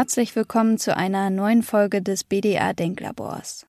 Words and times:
Herzlich 0.00 0.34
willkommen 0.34 0.78
zu 0.78 0.96
einer 0.96 1.28
neuen 1.28 1.62
Folge 1.62 2.00
des 2.00 2.24
BDA 2.24 2.72
Denklabors. 2.72 3.66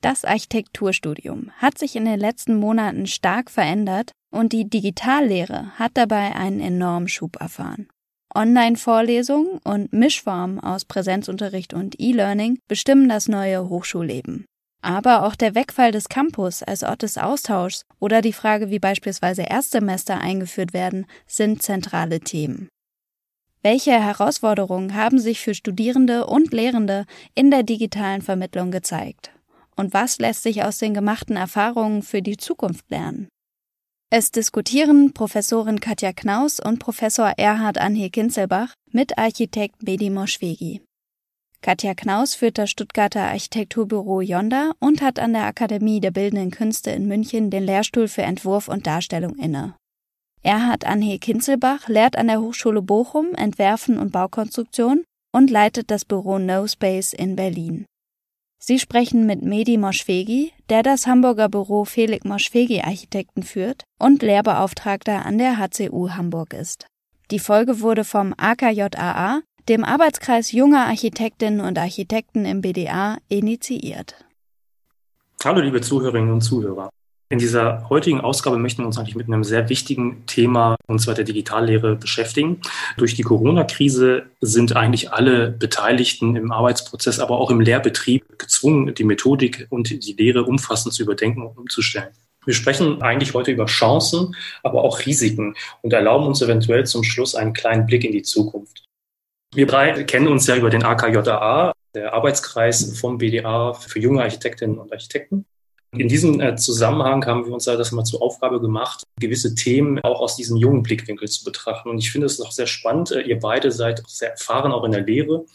Das 0.00 0.24
Architekturstudium 0.24 1.52
hat 1.58 1.78
sich 1.78 1.94
in 1.94 2.06
den 2.06 2.18
letzten 2.18 2.56
Monaten 2.56 3.06
stark 3.06 3.52
verändert 3.52 4.10
und 4.32 4.52
die 4.52 4.68
Digitallehre 4.68 5.70
hat 5.78 5.92
dabei 5.94 6.34
einen 6.34 6.58
enormen 6.58 7.06
Schub 7.06 7.40
erfahren. 7.40 7.86
Online-Vorlesungen 8.34 9.60
und 9.62 9.92
Mischformen 9.92 10.58
aus 10.58 10.86
Präsenzunterricht 10.86 11.72
und 11.72 12.00
E-Learning 12.00 12.58
bestimmen 12.66 13.08
das 13.08 13.28
neue 13.28 13.68
Hochschulleben. 13.68 14.46
Aber 14.82 15.24
auch 15.24 15.36
der 15.36 15.54
Wegfall 15.54 15.92
des 15.92 16.08
Campus 16.08 16.64
als 16.64 16.82
Ort 16.82 17.02
des 17.02 17.16
Austauschs 17.16 17.84
oder 18.00 18.22
die 18.22 18.32
Frage, 18.32 18.70
wie 18.70 18.80
beispielsweise 18.80 19.42
Erstsemester 19.42 20.18
eingeführt 20.18 20.72
werden, 20.72 21.06
sind 21.28 21.62
zentrale 21.62 22.18
Themen. 22.18 22.68
Welche 23.62 23.92
Herausforderungen 23.92 24.94
haben 24.94 25.18
sich 25.18 25.40
für 25.40 25.54
Studierende 25.54 26.26
und 26.26 26.52
Lehrende 26.52 27.04
in 27.34 27.50
der 27.50 27.62
digitalen 27.62 28.22
Vermittlung 28.22 28.70
gezeigt? 28.70 29.32
Und 29.76 29.92
was 29.92 30.18
lässt 30.18 30.44
sich 30.44 30.64
aus 30.64 30.78
den 30.78 30.94
gemachten 30.94 31.36
Erfahrungen 31.36 32.02
für 32.02 32.22
die 32.22 32.38
Zukunft 32.38 32.90
lernen? 32.90 33.28
Es 34.10 34.30
diskutieren 34.30 35.12
Professorin 35.12 35.78
Katja 35.78 36.12
Knaus 36.12 36.58
und 36.58 36.78
Professor 36.78 37.34
Erhard 37.36 37.78
Anhe 37.78 38.08
Kinzelbach 38.08 38.72
mit 38.90 39.18
Architekt 39.18 39.82
Medi 39.82 40.08
Moschwegi. 40.08 40.80
Katja 41.60 41.94
Knaus 41.94 42.34
führt 42.34 42.56
das 42.56 42.70
Stuttgarter 42.70 43.24
Architekturbüro 43.24 44.22
Yonda 44.22 44.72
und 44.80 45.02
hat 45.02 45.18
an 45.18 45.34
der 45.34 45.44
Akademie 45.44 46.00
der 46.00 46.10
Bildenden 46.10 46.50
Künste 46.50 46.90
in 46.90 47.06
München 47.06 47.50
den 47.50 47.64
Lehrstuhl 47.64 48.08
für 48.08 48.22
Entwurf 48.22 48.68
und 48.68 48.86
Darstellung 48.86 49.36
inne. 49.36 49.74
Erhard 50.42 50.86
Anhe 50.86 51.18
Kinzelbach 51.18 51.88
lehrt 51.88 52.16
an 52.16 52.28
der 52.28 52.40
Hochschule 52.40 52.80
Bochum 52.80 53.34
Entwerfen 53.34 53.98
und 53.98 54.10
Baukonstruktion 54.10 55.04
und 55.32 55.50
leitet 55.50 55.90
das 55.90 56.04
Büro 56.06 56.38
No 56.38 56.66
Space 56.66 57.12
in 57.12 57.36
Berlin. 57.36 57.84
Sie 58.58 58.78
sprechen 58.78 59.26
mit 59.26 59.42
Medi 59.42 59.76
Moschwegi, 59.76 60.52
der 60.68 60.82
das 60.82 61.06
Hamburger 61.06 61.48
Büro 61.48 61.84
Felix 61.84 62.24
Moschwegi 62.24 62.80
Architekten 62.80 63.42
führt 63.42 63.84
und 63.98 64.22
Lehrbeauftragter 64.22 65.24
an 65.24 65.38
der 65.38 65.58
HCU 65.58 66.10
Hamburg 66.10 66.54
ist. 66.54 66.86
Die 67.30 67.38
Folge 67.38 67.80
wurde 67.80 68.04
vom 68.04 68.34
AKJAA, 68.36 69.42
dem 69.68 69.84
Arbeitskreis 69.84 70.52
junger 70.52 70.86
Architektinnen 70.86 71.60
und 71.60 71.78
Architekten 71.78 72.44
im 72.44 72.60
BDA, 72.60 73.18
initiiert. 73.28 74.24
Hallo 75.44 75.60
liebe 75.60 75.80
Zuhörerinnen 75.80 76.32
und 76.32 76.40
Zuhörer. 76.40 76.90
In 77.32 77.38
dieser 77.38 77.88
heutigen 77.88 78.20
Ausgabe 78.20 78.58
möchten 78.58 78.82
wir 78.82 78.86
uns 78.86 78.98
eigentlich 78.98 79.14
mit 79.14 79.28
einem 79.28 79.44
sehr 79.44 79.68
wichtigen 79.68 80.26
Thema, 80.26 80.74
und 80.88 80.98
zwar 80.98 81.14
der 81.14 81.22
Digitallehre, 81.22 81.94
beschäftigen. 81.94 82.60
Durch 82.96 83.14
die 83.14 83.22
Corona-Krise 83.22 84.24
sind 84.40 84.74
eigentlich 84.74 85.12
alle 85.12 85.52
Beteiligten 85.52 86.34
im 86.34 86.50
Arbeitsprozess, 86.50 87.20
aber 87.20 87.38
auch 87.38 87.52
im 87.52 87.60
Lehrbetrieb 87.60 88.36
gezwungen, 88.36 88.96
die 88.96 89.04
Methodik 89.04 89.68
und 89.70 89.90
die 90.04 90.12
Lehre 90.14 90.42
umfassend 90.42 90.92
zu 90.92 91.04
überdenken 91.04 91.46
und 91.46 91.56
umzustellen. 91.56 92.10
Wir 92.46 92.54
sprechen 92.54 93.00
eigentlich 93.00 93.32
heute 93.32 93.52
über 93.52 93.66
Chancen, 93.66 94.34
aber 94.64 94.82
auch 94.82 95.06
Risiken 95.06 95.54
und 95.82 95.92
erlauben 95.92 96.26
uns 96.26 96.42
eventuell 96.42 96.84
zum 96.84 97.04
Schluss 97.04 97.36
einen 97.36 97.52
kleinen 97.52 97.86
Blick 97.86 98.02
in 98.02 98.10
die 98.10 98.22
Zukunft. 98.22 98.86
Wir 99.54 99.68
drei 99.68 100.02
kennen 100.02 100.26
uns 100.26 100.48
ja 100.48 100.56
über 100.56 100.70
den 100.70 100.82
AKJA, 100.82 101.72
der 101.94 102.12
Arbeitskreis 102.12 102.98
vom 102.98 103.18
BDA 103.18 103.74
für 103.74 104.00
junge 104.00 104.22
Architektinnen 104.22 104.78
und 104.78 104.92
Architekten. 104.92 105.44
In 105.92 106.06
diesem 106.06 106.40
äh, 106.40 106.54
Zusammenhang 106.54 107.26
haben 107.26 107.46
wir 107.46 107.52
uns 107.52 107.64
das 107.64 107.90
mal 107.90 108.04
zur 108.04 108.22
Aufgabe 108.22 108.60
gemacht, 108.60 109.02
gewisse 109.18 109.56
Themen 109.56 109.98
auch 110.04 110.20
aus 110.20 110.36
diesem 110.36 110.56
jungen 110.56 110.84
Blickwinkel 110.84 111.28
zu 111.28 111.42
betrachten. 111.42 111.90
Und 111.90 111.98
ich 111.98 112.12
finde 112.12 112.26
es 112.26 112.40
auch 112.40 112.52
sehr 112.52 112.68
spannend. 112.68 113.10
Äh, 113.10 113.22
ihr 113.22 113.40
beide 113.40 113.72
seid 113.72 114.00
sehr 114.06 114.30
erfahren, 114.30 114.70
auch 114.70 114.84
in 114.84 114.92
der 114.92 115.00
Lehre, 115.00 115.46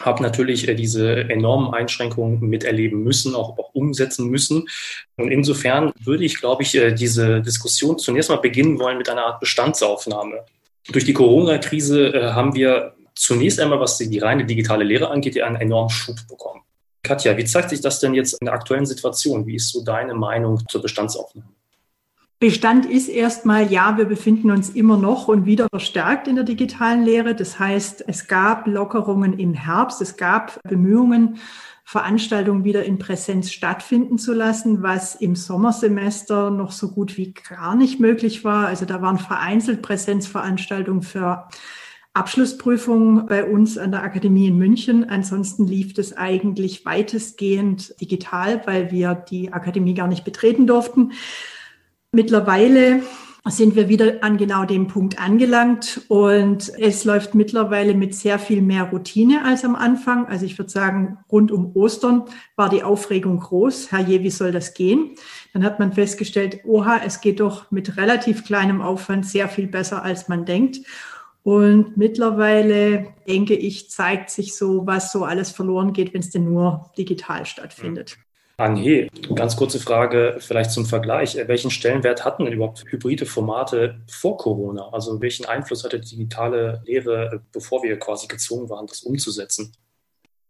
habt 0.00 0.20
natürlich 0.20 0.66
äh, 0.66 0.74
diese 0.74 1.30
enormen 1.30 1.72
Einschränkungen 1.72 2.40
miterleben 2.40 3.04
müssen, 3.04 3.36
auch, 3.36 3.56
auch 3.58 3.74
umsetzen 3.74 4.28
müssen. 4.28 4.68
Und 5.18 5.30
insofern 5.30 5.92
würde 6.00 6.24
ich, 6.24 6.40
glaube 6.40 6.64
ich, 6.64 6.72
diese 6.72 7.40
Diskussion 7.40 7.98
zunächst 7.98 8.28
mal 8.28 8.36
beginnen 8.36 8.80
wollen 8.80 8.98
mit 8.98 9.08
einer 9.08 9.24
Art 9.24 9.40
Bestandsaufnahme. 9.40 10.44
Durch 10.90 11.04
die 11.04 11.12
Corona-Krise 11.12 12.34
haben 12.34 12.54
wir 12.54 12.94
zunächst 13.14 13.60
einmal, 13.60 13.80
was 13.80 13.96
die 13.98 14.18
reine 14.18 14.44
digitale 14.44 14.84
Lehre 14.84 15.10
angeht, 15.10 15.40
einen 15.40 15.56
enormen 15.56 15.90
Schub 15.90 16.16
bekommen. 16.28 16.65
Katja, 17.06 17.36
wie 17.36 17.44
zeigt 17.44 17.70
sich 17.70 17.80
das 17.80 18.00
denn 18.00 18.14
jetzt 18.14 18.34
in 18.40 18.46
der 18.46 18.54
aktuellen 18.54 18.86
Situation? 18.86 19.46
Wie 19.46 19.54
ist 19.54 19.70
so 19.70 19.84
deine 19.84 20.14
Meinung 20.14 20.60
zur 20.68 20.82
Bestandsaufnahme? 20.82 21.48
Bestand 22.38 22.84
ist 22.84 23.08
erstmal, 23.08 23.72
ja, 23.72 23.96
wir 23.96 24.04
befinden 24.04 24.50
uns 24.50 24.68
immer 24.70 24.98
noch 24.98 25.28
und 25.28 25.46
wieder 25.46 25.68
verstärkt 25.70 26.28
in 26.28 26.34
der 26.34 26.44
digitalen 26.44 27.02
Lehre. 27.02 27.34
Das 27.34 27.58
heißt, 27.58 28.04
es 28.08 28.28
gab 28.28 28.66
Lockerungen 28.66 29.38
im 29.38 29.54
Herbst, 29.54 30.02
es 30.02 30.18
gab 30.18 30.60
Bemühungen, 30.64 31.38
Veranstaltungen 31.84 32.64
wieder 32.64 32.84
in 32.84 32.98
Präsenz 32.98 33.52
stattfinden 33.52 34.18
zu 34.18 34.34
lassen, 34.34 34.82
was 34.82 35.14
im 35.14 35.36
Sommersemester 35.36 36.50
noch 36.50 36.72
so 36.72 36.90
gut 36.90 37.16
wie 37.16 37.32
gar 37.32 37.76
nicht 37.76 38.00
möglich 38.00 38.44
war. 38.44 38.66
Also 38.66 38.84
da 38.84 39.00
waren 39.00 39.18
vereinzelt 39.18 39.80
Präsenzveranstaltungen 39.80 41.02
für 41.02 41.48
Abschlussprüfung 42.16 43.26
bei 43.26 43.44
uns 43.44 43.76
an 43.76 43.90
der 43.90 44.02
Akademie 44.02 44.48
in 44.48 44.56
München. 44.56 45.08
Ansonsten 45.08 45.66
lief 45.66 45.92
das 45.92 46.16
eigentlich 46.16 46.86
weitestgehend 46.86 48.00
digital, 48.00 48.62
weil 48.64 48.90
wir 48.90 49.14
die 49.14 49.52
Akademie 49.52 49.92
gar 49.92 50.08
nicht 50.08 50.24
betreten 50.24 50.66
durften. 50.66 51.12
Mittlerweile 52.12 53.02
sind 53.48 53.76
wir 53.76 53.88
wieder 53.88 54.14
an 54.22 54.38
genau 54.38 54.64
dem 54.64 54.88
Punkt 54.88 55.20
angelangt 55.20 56.00
und 56.08 56.72
es 56.78 57.04
läuft 57.04 57.34
mittlerweile 57.34 57.94
mit 57.94 58.14
sehr 58.14 58.38
viel 58.38 58.62
mehr 58.62 58.84
Routine 58.84 59.44
als 59.44 59.64
am 59.64 59.76
Anfang. 59.76 60.26
Also 60.26 60.46
ich 60.46 60.58
würde 60.58 60.70
sagen, 60.70 61.18
rund 61.30 61.52
um 61.52 61.76
Ostern 61.76 62.24
war 62.56 62.70
die 62.70 62.82
Aufregung 62.82 63.38
groß. 63.38 63.92
Herrje, 63.92 64.22
wie 64.22 64.30
soll 64.30 64.52
das 64.52 64.72
gehen? 64.72 65.10
Dann 65.52 65.62
hat 65.62 65.78
man 65.78 65.92
festgestellt, 65.92 66.60
oha, 66.64 67.00
es 67.04 67.20
geht 67.20 67.40
doch 67.40 67.70
mit 67.70 67.98
relativ 67.98 68.44
kleinem 68.44 68.80
Aufwand 68.80 69.26
sehr 69.26 69.48
viel 69.48 69.66
besser, 69.66 70.02
als 70.02 70.28
man 70.28 70.46
denkt. 70.46 70.80
Und 71.46 71.96
mittlerweile, 71.96 73.06
denke 73.28 73.54
ich, 73.54 73.88
zeigt 73.88 74.30
sich 74.30 74.56
so, 74.56 74.84
was 74.84 75.12
so 75.12 75.22
alles 75.22 75.52
verloren 75.52 75.92
geht, 75.92 76.12
wenn 76.12 76.18
es 76.20 76.30
denn 76.30 76.42
nur 76.42 76.90
digital 76.98 77.46
stattfindet. 77.46 78.16
Anhe, 78.56 79.06
ganz 79.32 79.54
kurze 79.54 79.78
Frage 79.78 80.38
vielleicht 80.40 80.72
zum 80.72 80.86
Vergleich. 80.86 81.36
Welchen 81.46 81.70
Stellenwert 81.70 82.24
hatten 82.24 82.46
denn 82.46 82.54
überhaupt 82.54 82.82
hybride 82.90 83.26
Formate 83.26 84.00
vor 84.08 84.36
Corona? 84.38 84.88
Also 84.90 85.20
welchen 85.20 85.46
Einfluss 85.46 85.84
hatte 85.84 86.00
die 86.00 86.16
digitale 86.16 86.82
Lehre, 86.84 87.44
bevor 87.52 87.84
wir 87.84 87.96
quasi 87.96 88.26
gezwungen 88.26 88.68
waren, 88.68 88.88
das 88.88 89.02
umzusetzen? 89.02 89.72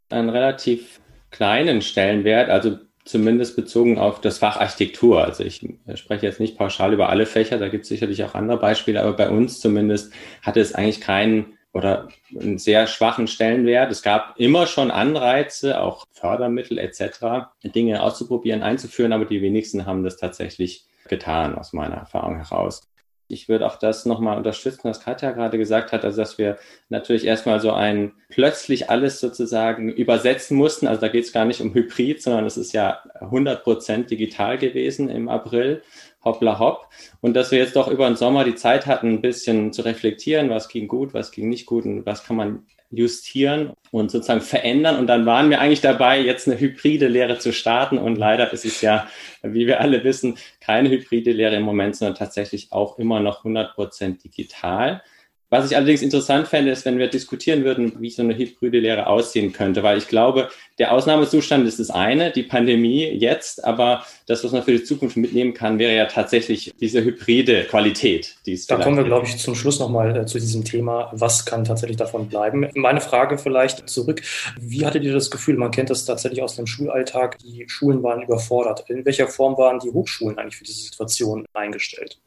Einen 0.09 0.31
relativ 0.31 1.01
kleinen 1.31 1.83
Stellenwert. 1.83 2.49
Also 2.49 2.79
zumindest 3.07 3.57
bezogen 3.57 3.99
auf 3.99 4.21
das 4.21 4.39
Fach 4.39 4.59
Architektur. 4.59 5.25
Also 5.25 5.45
ich 5.45 5.67
spreche 5.95 6.27
jetzt 6.27 6.41
nicht 6.41 6.59
pauschal 6.59 6.93
über 6.93 7.09
alle 7.09 7.25
Fächer, 7.25 7.59
da 7.59 7.69
gibt 7.69 7.85
es 7.85 7.89
sicherlich 7.89 8.23
auch 8.25 8.35
andere 8.35 8.59
Beispiele, 8.59 9.01
aber 9.01 9.15
bei 9.15 9.31
uns 9.31 9.61
zumindest 9.61 10.13
hatte 10.43 10.61
es 10.61 10.75
eigentlich 10.75 11.01
keinen 11.01 11.57
oder 11.73 12.09
einen 12.39 12.59
sehr 12.59 12.87
schwachen 12.87 13.27
Stellenwert. 13.27 13.93
Es 13.93 14.03
gab 14.03 14.39
immer 14.39 14.67
schon 14.67 14.91
Anreize, 14.91 15.81
auch 15.81 16.07
Fördermittel 16.13 16.79
etc., 16.79 17.51
Dinge 17.63 18.03
auszuprobieren, 18.03 18.63
einzuführen, 18.63 19.13
aber 19.13 19.27
die 19.27 19.43
wenigsten 19.43 19.87
haben 19.87 20.03
das 20.03 20.17
tatsächlich 20.17 20.87
getan, 21.09 21.55
aus 21.55 21.73
meiner 21.73 21.97
Erfahrung 21.97 22.37
heraus. 22.37 22.89
Ich 23.29 23.49
würde 23.49 23.67
auch 23.67 23.77
das 23.77 24.07
nochmal 24.07 24.37
unterstützen, 24.37 24.83
was 24.85 25.01
Katja 25.01 25.33
gerade 25.33 25.59
gesagt 25.59 25.93
hat, 25.93 26.05
also 26.05 26.19
dass 26.21 26.39
wir 26.39 26.59
natürlich 26.89 27.25
erstmal 27.25 27.61
so 27.61 27.73
ein 27.73 28.13
plötzlich 28.29 28.89
alles 28.89 29.21
sozusagen 29.21 29.91
übersetzen 29.91 30.57
mussten. 30.57 30.87
Also 30.87 31.01
da 31.01 31.09
geht 31.09 31.25
es 31.25 31.33
gar 31.33 31.45
nicht 31.45 31.61
um 31.61 31.75
Hybrid, 31.75 32.23
sondern 32.23 32.47
es 32.47 32.57
ist 32.57 32.73
ja 32.73 33.03
100 33.21 33.65
Prozent 33.65 34.11
digital 34.11 34.59
gewesen 34.59 35.09
im 35.09 35.29
April. 35.29 35.83
Hoppla 36.25 36.59
hopp. 36.59 36.89
Und 37.21 37.35
dass 37.35 37.51
wir 37.51 37.59
jetzt 37.59 37.77
doch 37.77 37.89
über 37.89 38.07
den 38.07 38.17
Sommer 38.17 38.45
die 38.45 38.57
Zeit 38.57 38.87
hatten, 38.87 39.15
ein 39.15 39.23
bisschen 39.23 39.73
zu 39.73 39.83
reflektieren, 39.83 40.51
was 40.51 40.69
ging 40.69 40.89
gut, 40.89 41.15
was 41.15 41.31
ging 41.31 41.49
nicht 41.49 41.67
gut 41.67 41.85
und 41.85 42.05
was 42.05 42.25
kann 42.25 42.37
man 42.37 42.67
justieren 42.91 43.73
und 43.91 44.11
sozusagen 44.11 44.41
verändern. 44.41 44.99
Und 44.99 45.07
dann 45.07 45.27
waren 45.27 45.51
wir 45.51 45.61
eigentlich 45.61 45.81
dabei, 45.81 46.21
jetzt 46.21 46.47
eine 46.47 46.59
hybride 46.59 47.09
Lehre 47.09 47.39
zu 47.39 47.53
starten. 47.53 47.99
Und 47.99 48.17
leider 48.17 48.53
ist 48.53 48.65
es 48.65 48.81
ja, 48.81 49.09
wie 49.43 49.67
wir 49.67 49.81
alle 49.81 50.05
wissen, 50.05 50.39
keine 50.61 50.91
hybride 50.91 51.33
Lehre 51.33 51.57
im 51.57 51.63
Moment, 51.63 51.97
sondern 51.97 52.17
tatsächlich 52.17 52.73
auch 52.73 52.99
immer 52.99 53.21
noch 53.21 53.39
100 53.39 53.75
Prozent 53.75 54.25
digital. 54.25 55.03
Was 55.49 55.71
ich 55.71 55.77
allerdings 55.77 56.03
interessant 56.03 56.49
fände, 56.49 56.73
ist, 56.73 56.85
wenn 56.85 56.99
wir 56.99 57.07
diskutieren 57.07 57.63
würden, 57.63 57.93
wie 58.01 58.11
so 58.11 58.23
eine 58.23 58.37
hybride 58.37 58.81
Lehre 58.81 59.07
aussehen 59.07 59.53
könnte, 59.53 59.85
weil 59.85 59.97
ich 59.97 60.09
glaube, 60.09 60.49
der 60.79 60.93
Ausnahmezustand 60.93 61.69
ist 61.69 61.79
das 61.79 61.91
eine, 61.91 62.33
die 62.33 62.43
Pandemie 62.43 63.05
jetzt, 63.05 63.65
aber 63.65 64.05
das, 64.27 64.43
was 64.43 64.51
man 64.51 64.65
für 64.65 64.73
die 64.73 64.83
Zukunft 64.83 65.17
mitnehmen 65.17 65.55
kann, 65.55 65.79
wäre 65.79 65.95
ja 65.95 66.07
tatsächlich 66.07 66.75
diese 66.81 67.05
hybride 67.05 67.65
Qualität. 67.65 68.35
Die 68.45 68.55
es 68.55 68.67
da 68.67 68.77
kommen 68.77 68.97
wir, 68.97 69.05
glaube 69.05 69.27
ich, 69.27 69.39
zum 69.39 69.55
Schluss 69.55 69.79
nochmal 69.79 70.17
äh, 70.17 70.27
zu 70.27 70.41
diesem 70.41 70.65
Thema, 70.65 71.11
was 71.13 71.47
kann 71.47 71.63
tatsächlich 71.63 71.97
davon 71.97 72.29
bleiben. 72.29 72.69
Meine 72.75 73.01
Frage 73.01 73.39
vielleicht 73.39 73.89
zurück, 73.89 74.23
wie 74.61 74.85
hattet 74.85 75.05
ihr 75.05 75.13
das 75.13 75.31
Gefühl, 75.31 75.57
man 75.57 75.71
kennt 75.71 75.91
das 75.91 76.05
tatsächlich 76.05 76.43
aus 76.43 76.57
dem 76.57 76.67
Schulalltag, 76.67 77.39
die 77.39 77.67
Schulen 77.69 78.03
waren 78.03 78.23
überfordert. 78.23 78.85
In 78.89 79.05
welcher 79.05 79.29
Form 79.29 79.57
waren 79.57 79.79
die 79.79 79.91
Hochschulen 79.91 80.39
eigentlich 80.39 80.57
für 80.57 80.65
diese 80.65 80.83
Situation 80.83 81.47
eingestellt? 81.55 82.19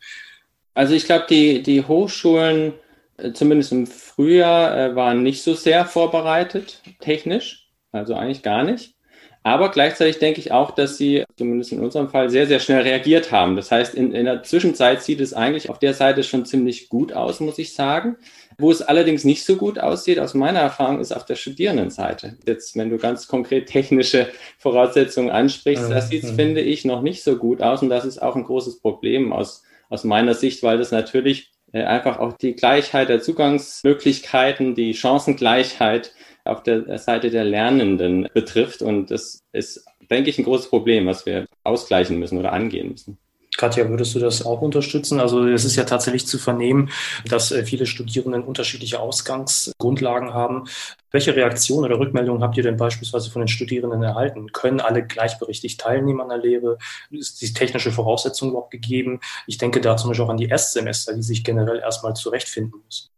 Also 0.74 0.94
ich 0.94 1.06
glaube, 1.06 1.25
die, 1.30 1.62
die 1.62 1.83
Hochschulen 1.83 2.74
zumindest 3.33 3.71
im 3.71 3.88
Frühjahr, 3.88 4.77
äh, 4.77 4.95
waren 4.95 5.24
nicht 5.24 5.44
so 5.44 5.54
sehr 5.54 5.86
vorbereitet, 5.86 6.81
technisch, 7.00 7.69
also 7.92 8.16
eigentlich 8.16 8.44
gar 8.44 8.63
nicht. 8.63 8.95
Aber 9.42 9.71
gleichzeitig 9.71 10.19
denke 10.19 10.42
ich 10.42 10.51
auch, 10.51 10.71
dass 10.71 10.98
sie, 10.98 11.24
zumindest 11.38 11.71
in 11.71 11.80
unserem 11.80 12.10
Fall, 12.10 12.30
sehr, 12.30 12.45
sehr 12.45 12.60
schnell 12.60 12.81
reagiert 12.81 13.31
haben. 13.31 13.56
Das 13.56 13.71
heißt, 13.71 13.95
in, 13.95 14.13
in 14.13 14.25
der 14.25 14.44
Zwischenzeit 14.44 15.01
sieht 15.01 15.21
es 15.21 15.33
eigentlich 15.33 15.69
auf 15.69 15.80
der 15.80 15.94
Seite 15.94 16.24
schon 16.24 16.45
ziemlich 16.45 16.89
gut 16.89 17.13
aus, 17.13 17.39
muss 17.39 17.57
ich 17.57 17.74
sagen. 17.74 18.18
Wo 18.57 18.69
es 18.69 18.81
allerdings 18.81 19.24
nicht 19.24 19.45
so 19.45 19.56
gut 19.56 19.80
aussieht, 19.80 20.19
aus 20.19 20.33
meiner 20.33 20.60
Erfahrung, 20.60 21.00
ist 21.00 21.13
auf 21.13 21.25
der 21.25 21.36
Studierendenseite. 21.36 22.38
Jetzt, 22.45 22.75
wenn 22.75 22.89
du 22.89 22.98
ganz 22.98 23.30
konkret 23.30 23.68
technische 23.68 24.27
Voraussetzungen 24.57 25.30
ansprichst, 25.30 25.89
das 25.89 26.10
sieht, 26.10 26.25
finde 26.25 26.60
ich, 26.60 26.83
noch 26.83 27.01
nicht 27.01 27.24
so 27.24 27.38
gut 27.38 27.62
aus. 27.62 27.81
Und 27.81 27.88
das 27.88 28.04
ist 28.04 28.21
auch 28.21 28.36
ein 28.36 28.44
großes 28.44 28.81
Problem 28.81 29.31
aus, 29.31 29.63
aus 29.89 30.04
meiner 30.04 30.33
Sicht, 30.33 30.62
weil 30.63 30.77
das 30.77 30.92
natürlich 30.92 31.50
äh, 31.50 31.58
einfach 31.74 32.19
auch 32.19 32.33
die 32.33 32.56
Gleichheit 32.56 33.10
der 33.10 33.21
Zugangsmöglichkeiten, 33.21 34.75
die 34.75 34.94
Chancengleichheit 34.94 36.13
auf 36.45 36.63
der 36.63 36.98
Seite 36.98 37.30
der 37.30 37.44
Lernenden 37.44 38.27
betrifft. 38.33 38.81
Und 38.81 39.12
das 39.12 39.44
ist, 39.51 39.86
denke 40.10 40.30
ich, 40.30 40.39
ein 40.39 40.45
großes 40.45 40.69
Problem, 40.69 41.06
was 41.06 41.25
wir 41.25 41.45
ausgleichen 41.63 42.18
müssen 42.18 42.38
oder 42.38 42.54
angehen 42.54 42.89
müssen. 42.89 43.18
Katja, 43.59 43.89
würdest 43.89 44.15
du 44.15 44.19
das 44.19 44.45
auch 44.45 44.61
unterstützen? 44.61 45.19
Also 45.19 45.45
es 45.45 45.65
ist 45.65 45.75
ja 45.75 45.83
tatsächlich 45.83 46.25
zu 46.25 46.38
vernehmen, 46.38 46.91
dass 47.27 47.51
äh, 47.51 47.65
viele 47.65 47.85
Studierenden 47.85 48.45
unterschiedliche 48.45 49.01
Ausgangsgrundlagen 49.01 50.33
haben. 50.33 50.63
Welche 51.11 51.35
Reaktionen 51.35 51.83
oder 51.83 52.00
Rückmeldungen 52.00 52.41
habt 52.41 52.56
ihr 52.56 52.63
denn 52.63 52.77
beispielsweise 52.77 53.29
von 53.29 53.41
den 53.41 53.50
Studierenden 53.50 54.01
erhalten? 54.01 54.53
Können 54.53 54.79
alle 54.79 55.06
gleichberechtigt 55.06 55.81
teilnehmen 55.81 56.21
an 56.21 56.29
der 56.29 56.38
Lehre? 56.38 56.77
Ist 57.11 57.41
die 57.41 57.51
technische 57.51 57.91
Voraussetzung 57.91 58.51
überhaupt 58.51 58.71
gegeben? 58.71 59.19
Ich 59.45 59.57
denke 59.57 59.81
da 59.81 59.97
zum 59.97 60.11
Beispiel 60.11 60.25
auch 60.25 60.29
an 60.29 60.38
die 60.38 60.47
Erstsemester, 60.47 61.13
die 61.13 61.21
sich 61.21 61.44
generell 61.44 61.79
erstmal 61.79 62.13
zurechtfinden 62.13 62.81
müssen. 62.85 63.09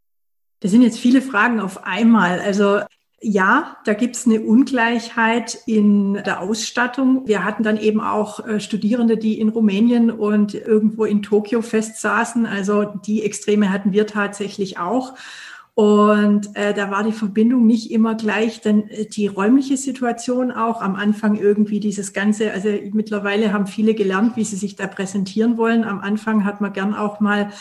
Das 0.61 0.71
sind 0.71 0.81
jetzt 0.81 0.97
viele 0.97 1.21
Fragen 1.21 1.59
auf 1.59 1.83
einmal. 1.83 2.39
Also 2.39 2.81
ja, 3.23 3.77
da 3.85 3.94
gibt's 3.94 4.25
eine 4.25 4.41
Ungleichheit 4.41 5.59
in 5.68 6.15
der 6.15 6.41
Ausstattung. 6.41 7.27
Wir 7.27 7.45
hatten 7.45 7.62
dann 7.62 7.77
eben 7.77 8.01
auch 8.01 8.45
äh, 8.47 8.59
Studierende, 8.59 9.15
die 9.15 9.39
in 9.39 9.50
Rumänien 9.50 10.09
und 10.09 10.56
irgendwo 10.56 11.06
in 11.06 11.21
Tokio 11.21 11.62
festsaßen. 11.62 12.47
Also 12.47 12.83
die 12.83 13.21
Extreme 13.21 13.69
hatten 13.71 13.91
wir 13.91 14.07
tatsächlich 14.07 14.79
auch. 14.79 15.13
Und 15.75 16.56
äh, 16.56 16.73
da 16.73 16.89
war 16.89 17.03
die 17.03 17.12
Verbindung 17.12 17.65
nicht 17.68 17.91
immer 17.91 18.15
gleich, 18.15 18.59
denn 18.59 18.89
äh, 18.89 19.06
die 19.06 19.27
räumliche 19.27 19.77
Situation 19.77 20.51
auch 20.51 20.81
am 20.81 20.95
Anfang 20.95 21.35
irgendwie 21.35 21.79
dieses 21.79 22.13
Ganze, 22.13 22.51
also 22.51 22.69
mittlerweile 22.91 23.53
haben 23.53 23.67
viele 23.67 23.94
gelernt, 23.94 24.35
wie 24.35 24.44
sie 24.44 24.57
sich 24.57 24.75
da 24.75 24.88
präsentieren 24.88 25.57
wollen. 25.57 25.83
Am 25.83 26.01
Anfang 26.01 26.44
hat 26.44 26.59
man 26.59 26.74
gern 26.74 26.95
auch 26.95 27.19
mal 27.19 27.51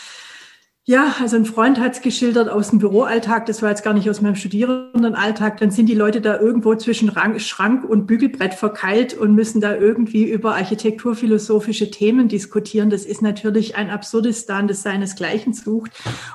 ja, 0.91 1.15
also 1.21 1.37
ein 1.37 1.45
Freund 1.45 1.79
hat 1.79 1.93
es 1.93 2.01
geschildert 2.01 2.49
aus 2.49 2.71
dem 2.71 2.81
Büroalltag, 2.81 3.47
das 3.47 3.63
war 3.63 3.69
jetzt 3.69 3.85
gar 3.85 3.95
nicht 3.95 4.11
aus 4.11 4.23
meinem 4.23 4.35
Studierendenalltag, 4.35 5.59
dann 5.59 5.71
sind 5.71 5.87
die 5.87 5.95
Leute 5.95 6.21
da 6.21 6.41
irgendwo 6.41 6.75
zwischen 6.75 7.13
Schrank 7.39 7.89
und 7.89 8.09
Bügelbrett 8.09 8.55
verkeilt 8.55 9.15
und 9.15 9.37
müssen 9.37 9.61
da 9.61 9.77
irgendwie 9.77 10.25
über 10.25 10.57
architekturphilosophische 10.57 11.93
Themen 11.93 12.27
diskutieren. 12.27 12.91
Das 12.91 13.05
ist 13.05 13.23
natürlich 13.23 13.77
ein 13.77 13.89
Absurdistan, 13.89 14.67
das 14.67 14.83
seinesgleichen 14.83 15.53
sucht 15.53 15.93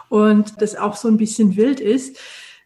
und 0.07 0.61
das 0.61 0.77
auch 0.77 0.95
so 0.95 1.09
ein 1.09 1.17
bisschen 1.17 1.57
wild 1.57 1.81
ist. 1.81 2.17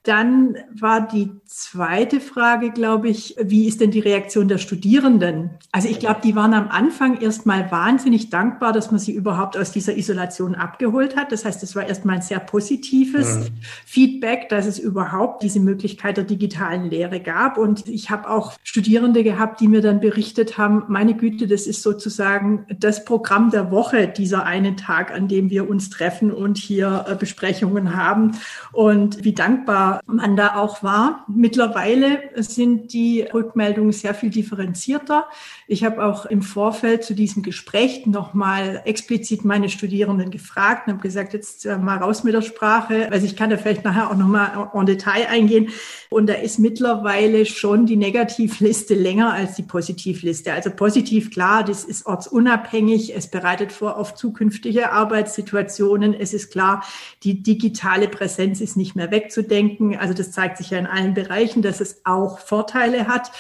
Dann 0.04 0.58
war 0.72 1.08
die 1.08 1.32
zweite 1.51 2.19
Frage, 2.19 2.69
glaube 2.69 3.10
ich, 3.10 3.36
wie 3.42 3.68
ist 3.68 3.81
denn 3.81 3.90
die 3.90 4.00
Reaktion 4.00 4.48
der 4.48 4.60
Studierenden? 4.60 5.50
Also 5.72 5.90
ich 5.90 5.98
glaube, 5.98 6.22
die 6.24 6.36
waren 6.36 6.54
am 6.54 6.68
Anfang 6.68 7.19
erstmal 7.22 7.72
wahnsinnig 7.72 8.30
dankbar, 8.30 8.72
dass 8.72 8.92
man 8.92 9.00
sie 9.00 9.13
überhaupt 9.13 9.57
aus 9.57 9.72
dieser 9.72 9.98
Isolation 9.98 10.54
abgeholt 10.54 11.16
hat. 11.16 11.31
Das 11.31 11.46
heißt, 11.46 11.63
es 11.63 11.75
war 11.75 11.88
erstmal 11.88 12.18
ein 12.18 12.22
sehr 12.22 12.40
positives 12.40 13.40
mhm. 13.40 13.48
Feedback, 13.84 14.50
dass 14.50 14.68
es 14.68 14.78
überhaupt 14.78 15.42
diese 15.42 15.60
Möglichkeit 15.60 16.18
der 16.18 16.24
digitalen 16.24 16.88
Lehre 16.88 17.19
gab. 17.19 17.57
Und 17.57 17.88
ich 17.88 18.12
habe 18.12 18.30
auch 18.30 18.54
Studierende 18.63 19.24
gehabt, 19.24 19.60
die 19.60 19.68
mir 19.68 19.81
dann 19.81 20.02
berichtet 20.02 20.60
haben, 20.60 20.84
meine 20.88 21.16
Güte, 21.16 21.48
das 21.48 21.66
ist 21.66 21.81
sozusagen 21.81 22.68
das 22.80 23.06
Programm 23.06 23.50
der 23.50 23.72
Woche, 23.72 24.07
dieser 24.07 24.45
eine 24.45 24.75
Tag, 24.75 25.12
an 25.12 25.28
dem 25.28 25.50
wir 25.50 25.68
uns 25.68 25.90
treffen 25.90 26.31
und 26.31 26.60
hier 26.60 27.06
äh, 27.10 27.16
Besprechungen 27.16 27.95
haben. 27.95 28.38
Und 28.72 29.24
wie 29.24 29.34
dankbar 29.34 30.02
man 30.06 30.36
da 30.36 30.56
auch 30.56 30.84
war. 30.84 31.25
Mittlerweile 31.40 32.20
sind 32.36 32.92
die 32.92 33.22
Rückmeldungen 33.22 33.94
sehr 33.94 34.14
viel 34.14 34.30
differenzierter. 34.30 35.30
Ich 35.68 35.86
habe 35.86 36.04
auch 36.04 36.26
im 36.26 36.42
Vorfeld 36.42 37.06
zu 37.06 37.14
diesem 37.14 37.44
Gespräch 37.44 38.06
nochmal 38.06 38.82
explizit 38.84 39.46
meine 39.46 39.70
Studierenden 39.70 40.32
gefragt 40.32 40.88
und 40.88 40.96
habe 40.96 41.02
gesagt, 41.02 41.32
jetzt 41.32 41.66
äh, 41.66 41.78
mal 41.78 42.00
raus 42.00 42.26
mit 42.26 42.34
der 42.34 42.42
Sprache. 42.42 43.10
Also 43.10 43.26
ich 43.26 43.38
kann 43.38 43.50
da 43.50 43.56
vielleicht 43.56 43.86
nachher 43.86 44.12
auch 44.12 44.18
nochmal 44.18 44.70
en 44.74 44.86
Detail 44.86 45.28
eingehen. 45.30 45.70
Und 46.10 46.28
da 46.28 46.34
ist 46.34 46.60
mittlerweile 46.60 47.46
schon 47.46 47.86
die 47.86 47.96
Negativliste 47.96 48.94
länger 48.94 49.32
als 49.32 49.56
die 49.56 49.64
Positivliste. 49.64 50.52
Also 50.52 50.72
positiv, 50.72 51.32
klar, 51.32 51.64
das 51.64 51.86
ist 51.86 52.06
ortsunabhängig. 52.06 53.16
Es 53.16 53.32
bereitet 53.32 53.72
vor 53.72 53.98
auf 53.98 54.14
zukünftige 54.14 54.92
Arbeitssituationen. 54.92 56.14
Es 56.14 56.34
ist 56.34 56.52
klar, 56.52 56.84
die 57.24 57.42
digitale 57.42 58.10
Präsenz 58.10 58.60
ist 58.60 58.76
nicht 58.76 58.98
mehr 58.98 59.10
wegzudenken. 59.10 59.96
Also 59.96 60.14
das 60.14 60.34
zeigt 60.34 60.58
sich 60.58 60.72
ja 60.72 60.80
in 60.80 60.86
allen 60.86 61.14
Bereichen, 61.14 61.29
dass 61.62 61.81
es 61.81 62.02
auch 62.06 62.40
Vorteile 62.40 63.08
hat. 63.08 63.31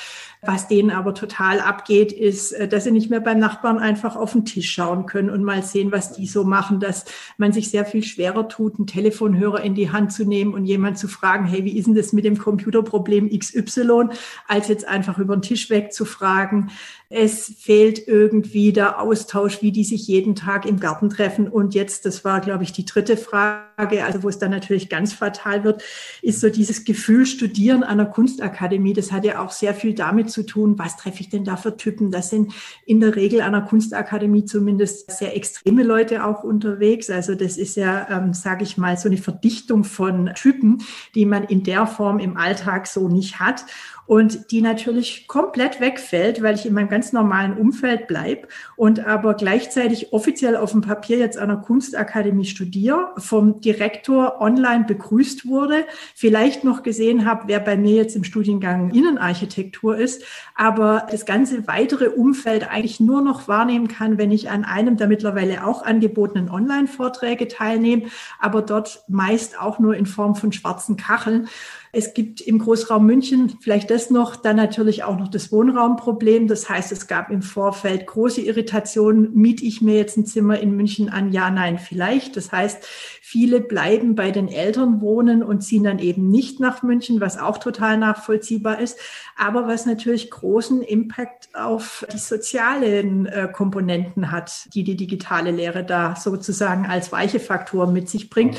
Was 0.41 0.69
denen 0.69 0.91
aber 0.91 1.13
total 1.13 1.59
abgeht, 1.59 2.13
ist, 2.13 2.53
äh, 2.53 2.69
dass 2.69 2.85
sie 2.85 2.91
nicht 2.91 3.09
mehr 3.09 3.19
beim 3.19 3.39
Nachbarn 3.39 3.77
einfach 3.77 4.15
auf 4.15 4.31
den 4.31 4.45
Tisch 4.45 4.71
schauen 4.71 5.05
können 5.05 5.29
und 5.29 5.43
mal 5.43 5.63
sehen, 5.63 5.91
was 5.91 6.13
die 6.13 6.27
so 6.27 6.45
machen, 6.45 6.79
dass 6.79 7.03
man 7.37 7.51
sich 7.51 7.69
sehr 7.69 7.85
viel 7.85 8.03
schwerer 8.03 8.47
tut, 8.47 8.77
einen 8.77 8.87
Telefonhörer 8.87 9.61
in 9.61 9.75
die 9.75 9.91
Hand 9.91 10.13
zu 10.13 10.23
nehmen 10.23 10.53
und 10.53 10.63
jemand 10.63 10.97
zu 10.97 11.09
fragen, 11.09 11.45
hey, 11.45 11.65
wie 11.65 11.77
ist 11.77 11.87
denn 11.87 11.95
das 11.95 12.13
mit 12.13 12.23
dem 12.23 12.37
Computerproblem 12.37 13.37
XY, 13.37 14.11
als 14.47 14.69
jetzt 14.69 14.87
einfach 14.87 15.17
über 15.17 15.35
den 15.35 15.41
Tisch 15.41 15.69
wegzufragen. 15.69 16.71
Es 17.11 17.51
fehlt 17.57 18.07
irgendwie 18.07 18.71
der 18.71 19.01
Austausch, 19.01 19.63
wie 19.63 19.71
die 19.71 19.83
sich 19.83 20.07
jeden 20.07 20.35
Tag 20.35 20.67
im 20.67 20.79
Garten 20.79 21.09
treffen. 21.09 21.47
Und 21.47 21.73
jetzt, 21.73 22.05
das 22.05 22.23
war, 22.23 22.39
glaube 22.39 22.63
ich, 22.63 22.71
die 22.71 22.85
dritte 22.85 23.17
Frage, 23.17 24.05
also 24.05 24.21
wo 24.21 24.29
es 24.29 24.37
dann 24.37 24.51
natürlich 24.51 24.89
ganz 24.89 25.13
fatal 25.13 25.63
wird, 25.63 25.83
ist 26.21 26.39
so 26.39 26.49
dieses 26.51 26.85
Gefühl, 26.85 27.25
Studieren 27.25 27.81
an 27.81 27.99
einer 27.99 28.05
Kunstakademie. 28.05 28.93
Das 28.93 29.11
hat 29.11 29.25
ja 29.25 29.43
auch 29.43 29.49
sehr 29.49 29.73
viel 29.73 29.95
damit 29.95 30.29
zu 30.29 30.45
tun, 30.45 30.77
was 30.77 30.97
treffe 30.97 31.21
ich 31.21 31.29
denn 31.29 31.43
da 31.43 31.57
für 31.57 31.75
Typen? 31.75 32.11
Das 32.11 32.29
sind 32.29 32.53
in 32.85 32.99
der 32.99 33.15
Regel 33.15 33.41
an 33.41 33.55
einer 33.55 33.65
Kunstakademie 33.65 34.45
zumindest 34.45 35.09
sehr 35.09 35.35
extreme 35.35 35.81
Leute 35.81 36.23
auch 36.23 36.43
unterwegs. 36.43 37.09
Also 37.09 37.33
das 37.33 37.57
ist 37.57 37.75
ja, 37.75 38.07
ähm, 38.11 38.35
sage 38.35 38.63
ich 38.63 38.77
mal, 38.77 38.97
so 38.97 39.09
eine 39.09 39.17
Verdichtung 39.17 39.83
von 39.83 40.29
Typen, 40.35 40.83
die 41.15 41.25
man 41.25 41.45
in 41.45 41.63
der 41.63 41.87
Form 41.87 42.19
im 42.19 42.37
Alltag 42.37 42.85
so 42.85 43.07
nicht 43.07 43.39
hat 43.39 43.65
und 44.09 44.49
die 44.49 44.61
natürlich 44.61 45.27
komplett 45.27 45.79
wegfällt, 45.79 46.41
weil 46.41 46.55
ich 46.55 46.65
in 46.65 46.73
meinem 46.73 46.89
ganz 46.99 47.13
normalen 47.13 47.55
Umfeld 47.55 48.09
bleibe 48.09 48.49
und 48.75 49.07
aber 49.07 49.33
gleichzeitig 49.33 50.11
offiziell 50.11 50.57
auf 50.57 50.73
dem 50.73 50.81
Papier 50.81 51.17
jetzt 51.17 51.37
an 51.37 51.49
einer 51.49 51.61
Kunstakademie 51.61 52.43
studiere, 52.43 53.13
vom 53.17 53.61
Direktor 53.61 54.41
online 54.41 54.83
begrüßt 54.83 55.47
wurde, 55.47 55.85
vielleicht 56.13 56.65
noch 56.65 56.83
gesehen 56.83 57.23
habe, 57.23 57.43
wer 57.47 57.61
bei 57.61 57.77
mir 57.77 57.95
jetzt 57.95 58.17
im 58.17 58.25
Studiengang 58.25 58.89
Innenarchitektur 58.89 59.95
ist, 59.95 60.25
aber 60.55 61.07
das 61.09 61.25
ganze 61.25 61.69
weitere 61.69 62.09
Umfeld 62.09 62.69
eigentlich 62.69 62.99
nur 62.99 63.21
noch 63.21 63.47
wahrnehmen 63.47 63.87
kann, 63.87 64.17
wenn 64.17 64.33
ich 64.33 64.49
an 64.49 64.65
einem 64.65 64.97
der 64.97 65.07
mittlerweile 65.07 65.65
auch 65.65 65.83
angebotenen 65.83 66.49
Online-Vorträge 66.49 67.47
teilnehme, 67.47 68.07
aber 68.39 68.61
dort 68.61 69.05
meist 69.07 69.57
auch 69.57 69.79
nur 69.79 69.95
in 69.95 70.05
Form 70.05 70.35
von 70.35 70.51
schwarzen 70.51 70.97
Kacheln. 70.97 71.47
Es 71.91 72.13
gibt 72.13 72.41
im 72.41 72.59
Großraum 72.59 73.03
München 73.03 73.57
vielleicht 73.61 73.89
das 73.89 74.11
noch, 74.11 74.35
dann 74.35 74.57
natürlich 74.57 75.03
auch 75.03 75.17
noch 75.17 75.27
das 75.27 75.51
Wohnraumproblem. 75.51 76.47
Das 76.47 76.69
heißt, 76.69 76.91
es 76.91 77.07
gab 77.07 77.31
im 77.31 77.41
Vorfeld 77.41 78.05
große 78.05 78.41
Irritationen. 78.41 79.33
Miete 79.33 79.65
ich 79.65 79.81
mir 79.81 79.95
jetzt 79.95 80.15
ein 80.15 80.27
Zimmer 80.27 80.59
in 80.59 80.75
München 80.75 81.09
an? 81.09 81.31
Ja, 81.31 81.49
nein, 81.49 81.79
vielleicht. 81.79 82.37
Das 82.37 82.51
heißt, 82.51 82.85
viele 82.85 83.59
bleiben 83.59 84.13
bei 84.13 84.29
den 84.29 84.49
Eltern 84.49 85.01
wohnen 85.01 85.41
und 85.41 85.61
ziehen 85.61 85.83
dann 85.83 85.97
eben 85.97 86.29
nicht 86.29 86.59
nach 86.59 86.83
München, 86.83 87.21
was 87.21 87.39
auch 87.39 87.57
total 87.57 87.97
nachvollziehbar 87.97 88.79
ist. 88.79 88.99
Aber 89.35 89.67
was 89.67 89.87
natürlich 89.87 90.29
großen 90.29 90.83
Impact 90.83 91.49
auf 91.55 92.05
die 92.13 92.19
sozialen 92.19 93.25
äh, 93.25 93.49
Komponenten 93.51 94.31
hat, 94.31 94.73
die 94.75 94.83
die 94.83 94.95
digitale 94.95 95.49
Lehre 95.49 95.83
da 95.83 96.15
sozusagen 96.15 96.85
als 96.85 97.11
weiche 97.11 97.39
Faktoren 97.39 97.93
mit 97.93 98.09
sich 98.09 98.29
bringt 98.29 98.57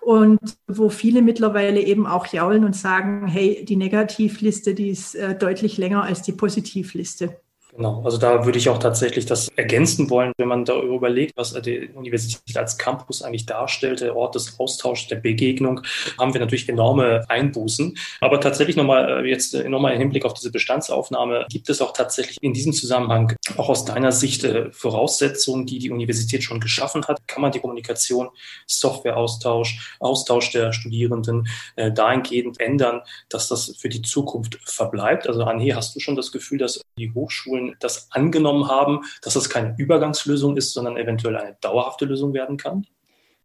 und 0.00 0.38
wo 0.66 0.88
viele 0.88 1.22
mittlerweile 1.22 1.80
eben 1.80 2.06
auch 2.06 2.26
jaulen 2.26 2.64
und 2.64 2.74
sagen, 2.74 3.26
hey, 3.26 3.64
die 3.64 3.76
Negativliste, 3.76 4.74
die 4.74 4.90
ist 4.90 5.14
äh, 5.14 5.36
deutlich 5.36 5.78
länger 5.78 6.02
als 6.04 6.22
die 6.22 6.32
Positivliste. 6.32 7.40
Genau, 7.76 8.02
also 8.04 8.18
da 8.18 8.44
würde 8.44 8.58
ich 8.58 8.68
auch 8.68 8.78
tatsächlich 8.78 9.26
das 9.26 9.48
ergänzen 9.56 10.10
wollen, 10.10 10.32
wenn 10.38 10.48
man 10.48 10.64
darüber 10.64 10.96
überlegt, 10.96 11.36
was 11.36 11.52
die 11.62 11.88
Universität 11.94 12.56
als 12.56 12.78
Campus 12.78 13.22
eigentlich 13.22 13.46
darstellt, 13.46 14.00
der 14.00 14.16
Ort 14.16 14.34
des 14.34 14.58
Austauschs, 14.58 15.06
der 15.06 15.16
Begegnung, 15.16 15.82
haben 16.18 16.34
wir 16.34 16.40
natürlich 16.40 16.68
enorme 16.68 17.24
Einbußen. 17.28 17.96
Aber 18.20 18.40
tatsächlich 18.40 18.76
nochmal 18.76 19.24
äh, 19.24 19.28
jetzt 19.28 19.54
äh, 19.54 19.68
nochmal 19.68 19.92
im 19.94 20.00
Hinblick 20.00 20.24
auf 20.24 20.34
diese 20.34 20.50
Bestandsaufnahme, 20.50 21.46
gibt 21.48 21.68
es 21.70 21.80
auch 21.80 21.92
tatsächlich 21.92 22.38
in 22.40 22.52
diesem 22.52 22.72
Zusammenhang 22.72 23.36
auch 23.56 23.68
aus 23.68 23.84
deiner 23.84 24.12
Sicht 24.12 24.42
äh, 24.44 24.72
Voraussetzungen, 24.72 25.66
die 25.66 25.78
die 25.78 25.90
Universität 25.90 26.42
schon 26.42 26.58
geschaffen 26.58 27.06
hat? 27.06 27.18
Kann 27.28 27.42
man 27.42 27.52
die 27.52 27.60
Kommunikation, 27.60 28.30
Softwareaustausch, 28.66 29.96
Austausch 30.00 30.50
der 30.50 30.72
Studierenden 30.72 31.48
dahingehend 31.76 32.60
ändern, 32.60 33.02
dass 33.28 33.48
das 33.48 33.76
für 33.78 33.88
die 33.88 34.02
Zukunft 34.02 34.58
verbleibt? 34.64 35.26
Also 35.26 35.44
Anhe, 35.44 35.74
hast 35.74 35.94
du 35.94 36.00
schon 36.00 36.16
das 36.16 36.32
Gefühl, 36.32 36.58
dass 36.58 36.80
die 36.98 37.12
Hochschulen 37.12 37.59
Hochschulen 37.60 37.76
das 37.80 38.08
angenommen 38.10 38.68
haben, 38.68 39.00
dass 39.22 39.34
das 39.34 39.48
keine 39.48 39.74
Übergangslösung 39.78 40.56
ist, 40.56 40.72
sondern 40.72 40.96
eventuell 40.96 41.36
eine 41.36 41.56
dauerhafte 41.60 42.04
Lösung 42.04 42.34
werden 42.34 42.56
kann? 42.56 42.86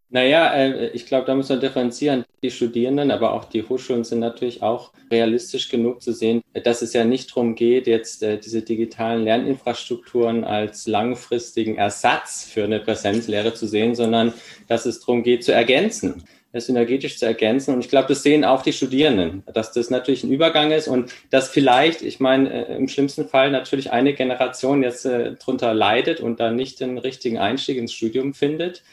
Naja, 0.10 0.54
äh, 0.54 0.90
ich 0.90 1.08
glaube, 1.08 1.26
da 1.26 1.36
muss 1.36 1.50
man 1.50 1.60
differenzieren. 1.60 2.26
Die 2.44 2.52
Studierenden, 2.52 3.12
aber 3.12 3.34
auch 3.34 3.46
die 3.46 3.64
Hochschulen 3.64 4.04
sind 4.04 4.20
natürlich 4.20 4.62
auch 4.62 4.94
realistisch 5.12 5.70
genug 5.70 6.02
zu 6.02 6.14
sehen, 6.14 6.42
dass 6.64 6.82
es 6.82 6.94
ja 6.94 7.04
nicht 7.04 7.32
darum 7.32 7.56
geht, 7.56 7.88
jetzt 7.88 8.22
äh, 8.22 8.38
diese 8.38 8.62
digitalen 8.62 9.24
Lerninfrastrukturen 9.24 10.44
als 10.44 10.86
langfristigen 10.88 11.78
Ersatz 11.78 12.46
für 12.46 12.64
eine 12.64 12.80
Präsenzlehre 12.80 13.54
zu 13.56 13.68
sehen, 13.68 13.96
sondern 13.96 14.34
dass 14.68 14.86
es 14.86 15.00
darum 15.00 15.24
geht, 15.24 15.44
zu 15.44 15.54
ergänzen 15.54 16.24
synergetisch 16.62 17.18
zu 17.18 17.26
ergänzen. 17.26 17.74
Und 17.74 17.82
ich 17.82 17.90
glaube, 17.90 18.08
das 18.08 18.24
sehen 18.24 18.46
auch 18.46 18.62
die 18.62 18.74
Studierenden, 18.74 19.44
dass 19.54 19.72
das 19.72 19.90
natürlich 19.90 20.24
ein 20.24 20.32
Übergang 20.32 20.72
ist 20.72 20.88
und 20.88 21.12
dass 21.30 21.50
vielleicht, 21.50 22.02
ich 22.02 22.20
meine, 22.20 22.68
äh, 22.68 22.76
im 22.76 22.88
schlimmsten 22.88 23.28
Fall 23.28 23.52
natürlich 23.52 23.92
eine 23.92 24.14
Generation 24.14 24.84
jetzt 24.84 25.06
äh, 25.06 25.34
drunter 25.34 25.74
leidet 25.74 26.20
und 26.20 26.40
dann 26.40 26.56
nicht 26.56 26.80
den 26.80 26.98
richtigen 26.98 27.38
Einstieg 27.38 27.78
ins 27.78 27.94
Studium 27.94 28.34
findet, 28.34 28.84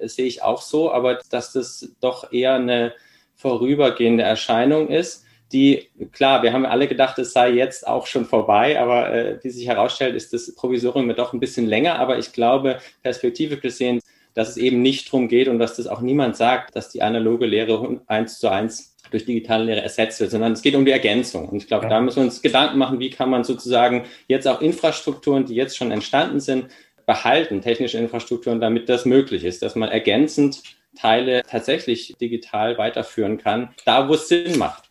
das 0.00 0.14
sehe 0.14 0.26
ich 0.26 0.42
auch 0.42 0.62
so, 0.62 0.92
aber 0.92 1.18
dass 1.30 1.52
das 1.52 1.88
doch 2.00 2.32
eher 2.32 2.54
eine 2.54 2.92
vorübergehende 3.34 4.22
Erscheinung 4.22 4.88
ist 4.88 5.24
die, 5.52 5.88
klar, 6.12 6.42
wir 6.42 6.52
haben 6.52 6.66
alle 6.66 6.88
gedacht, 6.88 7.18
es 7.18 7.32
sei 7.32 7.50
jetzt 7.50 7.86
auch 7.86 8.06
schon 8.06 8.26
vorbei, 8.26 8.78
aber 8.78 9.12
äh, 9.12 9.38
wie 9.42 9.50
sich 9.50 9.66
herausstellt, 9.66 10.14
ist 10.14 10.32
das 10.32 10.54
Provisorium 10.54 11.14
doch 11.14 11.32
ein 11.32 11.40
bisschen 11.40 11.66
länger. 11.66 11.98
Aber 11.98 12.18
ich 12.18 12.32
glaube, 12.32 12.78
perspektivisch 13.02 13.60
gesehen 13.60 14.00
dass 14.38 14.50
es 14.50 14.56
eben 14.56 14.82
nicht 14.82 15.08
darum 15.08 15.26
geht 15.26 15.48
und 15.48 15.58
dass 15.58 15.74
das 15.74 15.88
auch 15.88 16.00
niemand 16.00 16.36
sagt, 16.36 16.76
dass 16.76 16.90
die 16.90 17.02
analoge 17.02 17.44
Lehre 17.44 18.00
eins 18.06 18.38
zu 18.38 18.48
eins 18.48 18.94
durch 19.10 19.24
digitale 19.24 19.64
Lehre 19.64 19.80
ersetzt 19.80 20.20
wird, 20.20 20.30
sondern 20.30 20.52
es 20.52 20.62
geht 20.62 20.76
um 20.76 20.84
die 20.84 20.92
Ergänzung. 20.92 21.48
Und 21.48 21.56
ich 21.56 21.66
glaube, 21.66 21.86
ja. 21.86 21.90
da 21.90 22.00
müssen 22.00 22.18
wir 22.18 22.22
uns 22.22 22.40
Gedanken 22.40 22.78
machen, 22.78 23.00
wie 23.00 23.10
kann 23.10 23.30
man 23.30 23.42
sozusagen 23.42 24.04
jetzt 24.28 24.46
auch 24.46 24.60
Infrastrukturen, 24.60 25.44
die 25.46 25.56
jetzt 25.56 25.76
schon 25.76 25.90
entstanden 25.90 26.38
sind, 26.38 26.68
behalten, 27.04 27.62
technische 27.62 27.98
Infrastrukturen, 27.98 28.60
damit 28.60 28.88
das 28.88 29.06
möglich 29.06 29.42
ist, 29.42 29.60
dass 29.62 29.74
man 29.74 29.88
ergänzend 29.88 30.62
Teile 30.96 31.42
tatsächlich 31.42 32.14
digital 32.20 32.78
weiterführen 32.78 33.38
kann, 33.38 33.70
da 33.86 34.08
wo 34.08 34.14
es 34.14 34.28
Sinn 34.28 34.56
macht. 34.56 34.84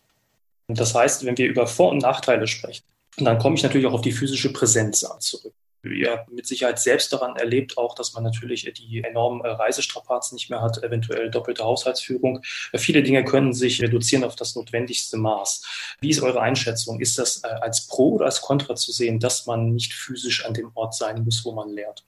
Das 0.66 0.94
heißt, 0.94 1.24
wenn 1.24 1.38
wir 1.38 1.48
über 1.48 1.66
Vor- 1.66 1.92
und 1.92 2.02
Nachteile 2.02 2.46
sprechen, 2.46 2.84
dann 3.16 3.38
komme 3.38 3.56
ich 3.56 3.62
natürlich 3.62 3.86
auch 3.86 3.94
auf 3.94 4.02
die 4.02 4.12
physische 4.12 4.52
Präsenz 4.52 5.06
zurück 5.20 5.54
ja, 5.84 6.26
mit 6.30 6.46
Sicherheit 6.46 6.78
selbst 6.78 7.12
daran 7.12 7.36
erlebt, 7.36 7.78
auch, 7.78 7.94
dass 7.94 8.14
man 8.14 8.24
natürlich 8.24 8.70
die 8.72 9.02
enormen 9.04 9.44
äh, 9.44 9.48
Reisestrapazen 9.48 10.36
nicht 10.36 10.50
mehr 10.50 10.60
hat, 10.60 10.82
eventuell 10.82 11.30
doppelte 11.30 11.64
Haushaltsführung. 11.64 12.42
Äh, 12.72 12.78
viele 12.78 13.02
Dinge 13.02 13.24
können 13.24 13.52
sich 13.52 13.80
reduzieren 13.82 14.24
auf 14.24 14.36
das 14.36 14.56
notwendigste 14.56 15.16
Maß. 15.16 15.96
Wie 16.00 16.10
ist 16.10 16.22
eure 16.22 16.40
Einschätzung? 16.40 17.00
Ist 17.00 17.18
das 17.18 17.44
äh, 17.44 17.48
als 17.48 17.86
Pro 17.86 18.14
oder 18.14 18.26
als 18.26 18.40
Contra 18.40 18.74
zu 18.74 18.92
sehen, 18.92 19.20
dass 19.20 19.46
man 19.46 19.72
nicht 19.72 19.92
physisch 19.92 20.44
an 20.44 20.54
dem 20.54 20.70
Ort 20.74 20.94
sein 20.94 21.24
muss, 21.24 21.44
wo 21.44 21.52
man 21.52 21.70
lehrt? 21.70 22.04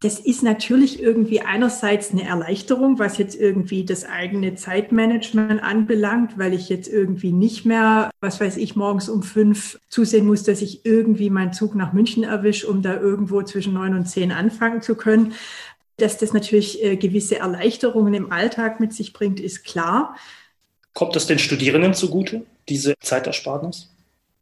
Das 0.00 0.20
ist 0.20 0.44
natürlich 0.44 1.02
irgendwie 1.02 1.40
einerseits 1.40 2.12
eine 2.12 2.22
Erleichterung, 2.22 3.00
was 3.00 3.18
jetzt 3.18 3.34
irgendwie 3.34 3.84
das 3.84 4.04
eigene 4.04 4.54
Zeitmanagement 4.54 5.60
anbelangt, 5.60 6.38
weil 6.38 6.54
ich 6.54 6.68
jetzt 6.68 6.86
irgendwie 6.86 7.32
nicht 7.32 7.64
mehr, 7.64 8.10
was 8.20 8.40
weiß 8.40 8.58
ich, 8.58 8.76
morgens 8.76 9.08
um 9.08 9.24
fünf 9.24 9.80
zusehen 9.88 10.26
muss, 10.26 10.44
dass 10.44 10.62
ich 10.62 10.86
irgendwie 10.86 11.30
meinen 11.30 11.52
Zug 11.52 11.74
nach 11.74 11.92
München 11.92 12.22
erwische, 12.22 12.68
um 12.68 12.80
da 12.80 12.94
irgendwo 12.94 13.42
zwischen 13.42 13.74
neun 13.74 13.94
und 13.94 14.06
zehn 14.06 14.30
anfangen 14.30 14.82
zu 14.82 14.94
können. 14.94 15.34
Dass 15.96 16.16
das 16.16 16.32
natürlich 16.32 16.84
äh, 16.84 16.96
gewisse 16.96 17.40
Erleichterungen 17.40 18.14
im 18.14 18.30
Alltag 18.30 18.78
mit 18.78 18.92
sich 18.92 19.12
bringt, 19.12 19.40
ist 19.40 19.64
klar. 19.64 20.16
Kommt 20.94 21.16
das 21.16 21.26
den 21.26 21.40
Studierenden 21.40 21.92
zugute, 21.94 22.46
diese 22.68 22.94
Zeitersparnis? 23.00 23.90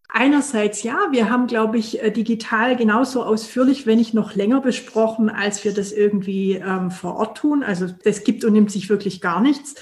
Einerseits 0.08 0.82
ja, 0.82 0.96
wir 1.10 1.28
haben, 1.30 1.46
glaube 1.46 1.78
ich, 1.78 2.02
äh, 2.02 2.10
digital 2.10 2.76
genauso 2.76 3.24
ausführlich, 3.24 3.86
wenn 3.86 3.98
nicht 3.98 4.14
noch 4.14 4.34
länger 4.34 4.60
besprochen, 4.60 5.28
als 5.28 5.64
wir 5.64 5.74
das 5.74 5.92
irgendwie 5.92 6.54
ähm, 6.54 6.90
vor 6.90 7.16
Ort 7.16 7.38
tun. 7.38 7.62
Also 7.62 7.86
das 8.04 8.24
gibt 8.24 8.44
und 8.44 8.52
nimmt 8.52 8.70
sich 8.70 8.88
wirklich 8.88 9.20
gar 9.20 9.40
nichts. 9.40 9.74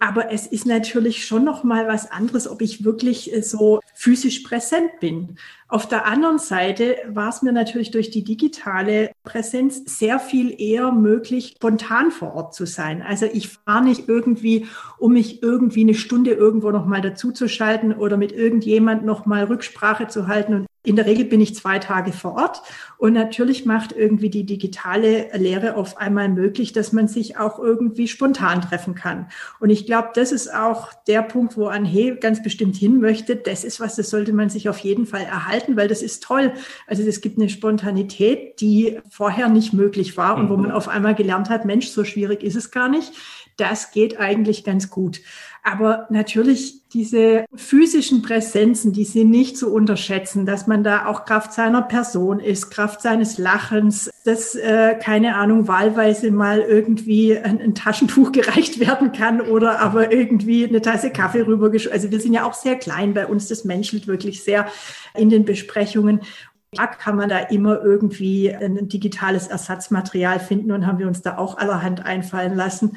Aber 0.00 0.32
es 0.32 0.46
ist 0.46 0.66
natürlich 0.66 1.26
schon 1.26 1.44
noch 1.44 1.64
mal 1.64 1.86
was 1.86 2.10
anderes, 2.10 2.48
ob 2.48 2.60
ich 2.62 2.84
wirklich 2.84 3.32
äh, 3.32 3.42
so 3.42 3.80
physisch 3.94 4.40
präsent 4.40 5.00
bin. 5.00 5.36
Auf 5.68 5.88
der 5.88 6.06
anderen 6.06 6.38
Seite 6.38 6.96
war 7.08 7.28
es 7.28 7.42
mir 7.42 7.52
natürlich 7.52 7.90
durch 7.90 8.10
die 8.10 8.24
digitale 8.24 9.10
Präsenz 9.24 9.82
sehr 9.86 10.18
viel 10.18 10.54
eher 10.60 10.92
möglich, 10.92 11.54
spontan 11.56 12.10
vor 12.10 12.34
Ort 12.34 12.54
zu 12.54 12.66
sein. 12.66 13.00
Also 13.00 13.26
ich 13.26 13.48
fahre 13.48 13.84
nicht 13.84 14.08
irgendwie, 14.08 14.66
um 14.98 15.14
mich 15.14 15.42
irgendwie 15.42 15.80
eine 15.80 15.94
Stunde 15.94 16.32
irgendwo 16.32 16.70
noch 16.70 16.84
mal 16.84 17.00
dazuzuschalten 17.00 17.94
oder 17.94 18.16
mit 18.16 18.32
irgendjemand 18.32 19.04
noch 19.04 19.24
mal 19.24 19.44
Rücksprache 19.44 20.08
zu 20.08 20.26
halten 20.26 20.54
und 20.54 20.66
in 20.84 20.96
der 20.96 21.06
Regel 21.06 21.24
bin 21.26 21.40
ich 21.40 21.54
zwei 21.54 21.78
Tage 21.78 22.12
vor 22.12 22.34
Ort 22.34 22.62
und 22.98 23.12
natürlich 23.12 23.64
macht 23.64 23.92
irgendwie 23.92 24.30
die 24.30 24.44
digitale 24.44 25.28
Lehre 25.34 25.76
auf 25.76 25.96
einmal 25.96 26.28
möglich, 26.28 26.72
dass 26.72 26.92
man 26.92 27.06
sich 27.06 27.36
auch 27.36 27.60
irgendwie 27.60 28.08
spontan 28.08 28.62
treffen 28.62 28.96
kann. 28.96 29.28
Und 29.60 29.70
ich 29.70 29.86
glaube, 29.86 30.08
das 30.14 30.32
ist 30.32 30.52
auch 30.52 30.92
der 31.06 31.22
Punkt, 31.22 31.56
wo 31.56 31.66
Anhe 31.66 32.16
ganz 32.16 32.42
bestimmt 32.42 32.76
hin 32.76 33.00
möchte. 33.00 33.36
Das 33.36 33.62
ist 33.62 33.78
was, 33.78 33.94
das 33.94 34.10
sollte 34.10 34.32
man 34.32 34.50
sich 34.50 34.68
auf 34.68 34.78
jeden 34.78 35.06
Fall 35.06 35.22
erhalten, 35.22 35.76
weil 35.76 35.86
das 35.86 36.02
ist 36.02 36.24
toll. 36.24 36.52
Also 36.88 37.04
es 37.04 37.20
gibt 37.20 37.38
eine 37.38 37.48
Spontanität, 37.48 38.60
die 38.60 38.98
vorher 39.08 39.48
nicht 39.48 39.72
möglich 39.72 40.16
war 40.16 40.36
und 40.36 40.50
wo 40.50 40.56
mhm. 40.56 40.62
man 40.62 40.72
auf 40.72 40.88
einmal 40.88 41.14
gelernt 41.14 41.48
hat, 41.48 41.64
Mensch, 41.64 41.88
so 41.88 42.04
schwierig 42.04 42.42
ist 42.42 42.56
es 42.56 42.72
gar 42.72 42.88
nicht. 42.88 43.12
Das 43.56 43.92
geht 43.92 44.18
eigentlich 44.18 44.64
ganz 44.64 44.90
gut. 44.90 45.20
Aber 45.64 46.08
natürlich 46.10 46.88
diese 46.88 47.44
physischen 47.54 48.20
Präsenzen, 48.20 48.92
die 48.92 49.04
sind 49.04 49.30
nicht 49.30 49.56
zu 49.56 49.72
unterschätzen, 49.72 50.44
dass 50.44 50.66
man 50.66 50.82
da 50.82 51.06
auch 51.06 51.24
Kraft 51.24 51.52
seiner 51.52 51.82
Person 51.82 52.40
ist, 52.40 52.70
Kraft 52.72 53.00
seines 53.00 53.38
Lachens, 53.38 54.10
dass, 54.24 54.56
äh, 54.56 54.96
keine 55.00 55.36
Ahnung, 55.36 55.68
wahlweise 55.68 56.32
mal 56.32 56.60
irgendwie 56.60 57.38
ein, 57.38 57.60
ein, 57.60 57.76
Taschentuch 57.76 58.32
gereicht 58.32 58.80
werden 58.80 59.12
kann 59.12 59.40
oder 59.40 59.78
aber 59.78 60.12
irgendwie 60.12 60.66
eine 60.66 60.82
Tasse 60.82 61.10
Kaffee 61.10 61.46
rübergeschüttet. 61.46 61.92
Also 61.92 62.10
wir 62.10 62.18
sind 62.18 62.32
ja 62.32 62.44
auch 62.44 62.54
sehr 62.54 62.74
klein 62.74 63.14
bei 63.14 63.26
uns, 63.26 63.46
das 63.46 63.64
menschelt 63.64 64.08
wirklich 64.08 64.42
sehr 64.42 64.66
in 65.14 65.30
den 65.30 65.44
Besprechungen. 65.44 66.22
Da 66.72 66.86
kann 66.86 67.16
man 67.16 67.28
da 67.28 67.38
immer 67.38 67.82
irgendwie 67.82 68.52
ein 68.52 68.88
digitales 68.88 69.46
Ersatzmaterial 69.46 70.40
finden 70.40 70.72
und 70.72 70.86
haben 70.86 70.98
wir 70.98 71.06
uns 71.06 71.22
da 71.22 71.36
auch 71.36 71.58
allerhand 71.58 72.04
einfallen 72.04 72.56
lassen. 72.56 72.96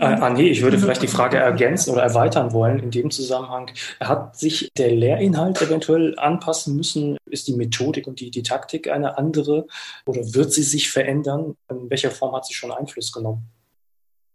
Äh, 0.00 0.06
ah, 0.06 0.30
nee, 0.30 0.48
ich 0.48 0.62
würde 0.62 0.78
vielleicht 0.78 1.02
die 1.02 1.08
Frage 1.08 1.36
ergänzen 1.36 1.92
oder 1.92 2.02
erweitern 2.02 2.52
wollen 2.52 2.80
in 2.80 2.90
dem 2.90 3.10
Zusammenhang. 3.12 3.70
Hat 4.00 4.36
sich 4.36 4.70
der 4.76 4.90
Lehrinhalt 4.90 5.62
eventuell 5.62 6.18
anpassen 6.18 6.76
müssen? 6.76 7.16
Ist 7.26 7.46
die 7.46 7.54
Methodik 7.54 8.08
und 8.08 8.18
die 8.18 8.30
Didaktik 8.30 8.88
eine 8.88 9.16
andere 9.18 9.66
oder 10.04 10.20
wird 10.34 10.52
sie 10.52 10.64
sich 10.64 10.90
verändern? 10.90 11.56
In 11.70 11.88
welcher 11.90 12.10
Form 12.10 12.34
hat 12.34 12.44
sie 12.44 12.54
schon 12.54 12.72
Einfluss 12.72 13.12
genommen? 13.12 13.48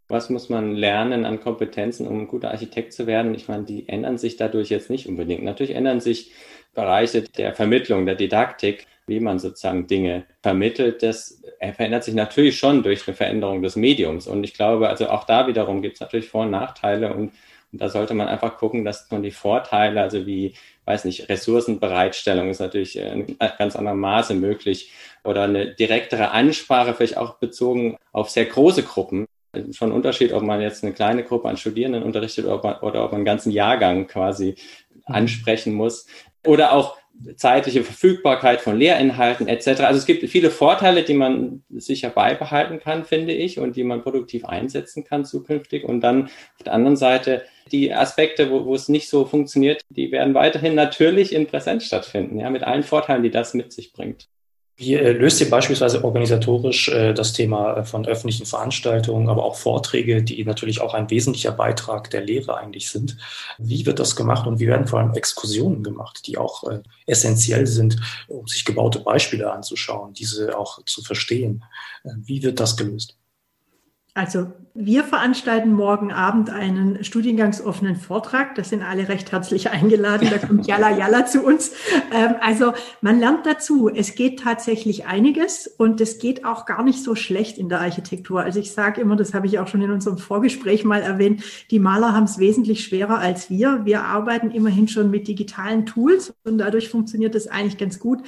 Was 0.07 0.29
muss 0.29 0.49
man 0.49 0.75
lernen 0.75 1.25
an 1.25 1.41
Kompetenzen, 1.41 2.07
um 2.07 2.21
ein 2.21 2.27
guter 2.27 2.51
Architekt 2.51 2.93
zu 2.93 3.05
werden? 3.05 3.35
Ich 3.35 3.47
meine, 3.47 3.63
die 3.63 3.87
ändern 3.89 4.17
sich 4.17 4.37
dadurch 4.37 4.69
jetzt 4.69 4.89
nicht 4.89 5.07
unbedingt. 5.07 5.43
Natürlich 5.43 5.75
ändern 5.75 5.99
sich 5.99 6.31
Bereiche 6.73 7.23
der 7.23 7.53
Vermittlung, 7.53 8.05
der 8.05 8.15
Didaktik 8.15 8.87
wie 9.09 9.19
man 9.19 9.39
sozusagen 9.39 9.87
Dinge 9.87 10.23
vermittelt, 10.41 11.03
das 11.03 11.38
verändert 11.59 12.03
sich 12.03 12.13
natürlich 12.13 12.57
schon 12.57 12.83
durch 12.83 13.07
eine 13.07 13.15
Veränderung 13.15 13.61
des 13.61 13.75
Mediums. 13.75 14.27
Und 14.27 14.43
ich 14.43 14.53
glaube, 14.53 14.89
also 14.89 15.09
auch 15.09 15.25
da 15.25 15.47
wiederum 15.47 15.81
gibt 15.81 15.95
es 15.95 16.01
natürlich 16.01 16.29
Vor- 16.29 16.43
und 16.43 16.51
Nachteile 16.51 17.13
und, 17.13 17.33
und 17.71 17.81
da 17.81 17.89
sollte 17.89 18.13
man 18.13 18.27
einfach 18.27 18.57
gucken, 18.57 18.85
dass 18.85 19.11
man 19.11 19.21
die 19.21 19.31
Vorteile, 19.31 20.01
also 20.01 20.25
wie, 20.25 20.53
weiß 20.85 21.05
nicht, 21.05 21.29
Ressourcenbereitstellung 21.29 22.49
ist 22.49 22.59
natürlich 22.59 22.97
in 22.97 23.37
ganz 23.57 23.75
anderem 23.75 23.99
Maße 23.99 24.33
möglich 24.33 24.91
oder 25.23 25.43
eine 25.43 25.75
direktere 25.75 26.31
Ansprache, 26.31 26.93
vielleicht 26.93 27.17
auch 27.17 27.35
bezogen 27.35 27.97
auf 28.11 28.29
sehr 28.29 28.45
große 28.45 28.83
Gruppen. 28.83 29.27
Schon 29.71 29.89
ein 29.89 29.95
Unterschied, 29.95 30.31
ob 30.33 30.43
man 30.43 30.61
jetzt 30.61 30.83
eine 30.83 30.93
kleine 30.93 31.23
Gruppe 31.23 31.49
an 31.49 31.57
Studierenden 31.57 32.03
unterrichtet 32.03 32.45
oder 32.45 32.55
ob 32.55 32.63
man, 32.63 32.79
oder 32.79 33.03
ob 33.03 33.11
man 33.11 33.19
einen 33.19 33.25
ganzen 33.25 33.51
Jahrgang 33.51 34.07
quasi 34.07 34.55
mhm. 34.93 35.15
ansprechen 35.15 35.73
muss. 35.73 36.07
Oder 36.45 36.73
auch 36.73 36.97
zeitliche 37.35 37.83
Verfügbarkeit 37.83 38.61
von 38.61 38.77
Lehrinhalten 38.77 39.47
etc. 39.47 39.81
Also 39.81 39.97
es 39.97 40.05
gibt 40.05 40.27
viele 40.29 40.49
Vorteile, 40.49 41.03
die 41.03 41.13
man 41.13 41.63
sicher 41.69 42.09
beibehalten 42.09 42.79
kann, 42.79 43.05
finde 43.05 43.33
ich, 43.33 43.59
und 43.59 43.75
die 43.75 43.83
man 43.83 44.01
produktiv 44.01 44.45
einsetzen 44.45 45.03
kann 45.03 45.25
zukünftig. 45.25 45.83
Und 45.83 46.01
dann 46.01 46.25
auf 46.25 46.63
der 46.65 46.73
anderen 46.73 46.97
Seite 46.97 47.43
die 47.71 47.93
Aspekte, 47.93 48.49
wo, 48.49 48.65
wo 48.65 48.75
es 48.75 48.89
nicht 48.89 49.09
so 49.09 49.25
funktioniert, 49.25 49.81
die 49.89 50.11
werden 50.11 50.33
weiterhin 50.33 50.75
natürlich 50.75 51.33
in 51.33 51.47
Präsenz 51.47 51.85
stattfinden, 51.85 52.39
ja, 52.39 52.49
mit 52.49 52.63
allen 52.63 52.83
Vorteilen, 52.83 53.23
die 53.23 53.31
das 53.31 53.53
mit 53.53 53.73
sich 53.73 53.93
bringt. 53.93 54.27
Wie 54.79 54.93
äh, 54.93 55.11
löst 55.11 55.41
ihr 55.41 55.49
beispielsweise 55.49 56.05
organisatorisch 56.05 56.87
äh, 56.87 57.13
das 57.13 57.33
Thema 57.33 57.75
äh, 57.75 57.83
von 57.83 58.07
öffentlichen 58.07 58.45
Veranstaltungen, 58.45 59.27
aber 59.27 59.43
auch 59.43 59.57
Vorträge, 59.57 60.23
die 60.23 60.45
natürlich 60.45 60.79
auch 60.79 60.93
ein 60.93 61.09
wesentlicher 61.09 61.51
Beitrag 61.51 62.09
der 62.11 62.21
Lehre 62.21 62.55
eigentlich 62.55 62.89
sind? 62.89 63.17
Wie 63.57 63.85
wird 63.85 63.99
das 63.99 64.15
gemacht 64.15 64.47
und 64.47 64.61
wie 64.61 64.67
werden 64.67 64.87
vor 64.87 64.99
allem 64.99 65.15
Exkursionen 65.15 65.83
gemacht, 65.83 66.25
die 66.27 66.37
auch 66.37 66.63
essentiell 67.05 67.67
sind, 67.67 67.97
um 68.29 68.47
sich 68.47 68.63
gebaute 68.63 68.99
Beispiele 69.01 69.51
anzuschauen, 69.51 70.13
diese 70.13 70.57
auch 70.57 70.81
zu 70.85 71.01
verstehen? 71.01 71.65
Wie 72.05 72.41
wird 72.41 72.61
das 72.61 72.77
gelöst? 72.77 73.17
Also 74.19 74.51
wir 74.73 75.05
veranstalten 75.05 75.71
morgen 75.71 76.11
Abend 76.11 76.49
einen 76.49 77.05
studiengangsoffenen 77.05 77.95
Vortrag. 77.95 78.53
Da 78.55 78.65
sind 78.65 78.83
alle 78.83 79.07
recht 79.07 79.31
herzlich 79.31 79.69
eingeladen. 79.69 80.27
Da 80.29 80.45
kommt 80.45 80.67
Jalla 80.67 80.91
Jalla 80.91 81.25
zu 81.25 81.41
uns. 81.41 81.71
Ähm, 82.13 82.35
also 82.41 82.73
man 82.99 83.17
lernt 83.17 83.45
dazu. 83.45 83.89
Es 83.89 84.15
geht 84.15 84.41
tatsächlich 84.41 85.05
einiges 85.05 85.67
und 85.67 86.01
es 86.01 86.19
geht 86.19 86.43
auch 86.43 86.65
gar 86.65 86.83
nicht 86.83 87.01
so 87.01 87.15
schlecht 87.15 87.57
in 87.57 87.69
der 87.69 87.79
Architektur. 87.79 88.41
Also 88.41 88.59
ich 88.59 88.73
sage 88.73 88.99
immer, 88.99 89.15
das 89.15 89.33
habe 89.33 89.47
ich 89.47 89.57
auch 89.57 89.69
schon 89.69 89.81
in 89.81 89.91
unserem 89.91 90.17
Vorgespräch 90.17 90.83
mal 90.83 91.01
erwähnt, 91.01 91.43
die 91.71 91.79
Maler 91.79 92.13
haben 92.13 92.25
es 92.25 92.39
wesentlich 92.39 92.83
schwerer 92.83 93.19
als 93.19 93.49
wir. 93.49 93.85
Wir 93.85 94.03
arbeiten 94.03 94.51
immerhin 94.51 94.89
schon 94.89 95.09
mit 95.09 95.29
digitalen 95.29 95.85
Tools 95.85 96.33
und 96.43 96.57
dadurch 96.57 96.89
funktioniert 96.89 97.35
das 97.35 97.47
eigentlich 97.47 97.77
ganz 97.77 97.99
gut. 97.99 98.19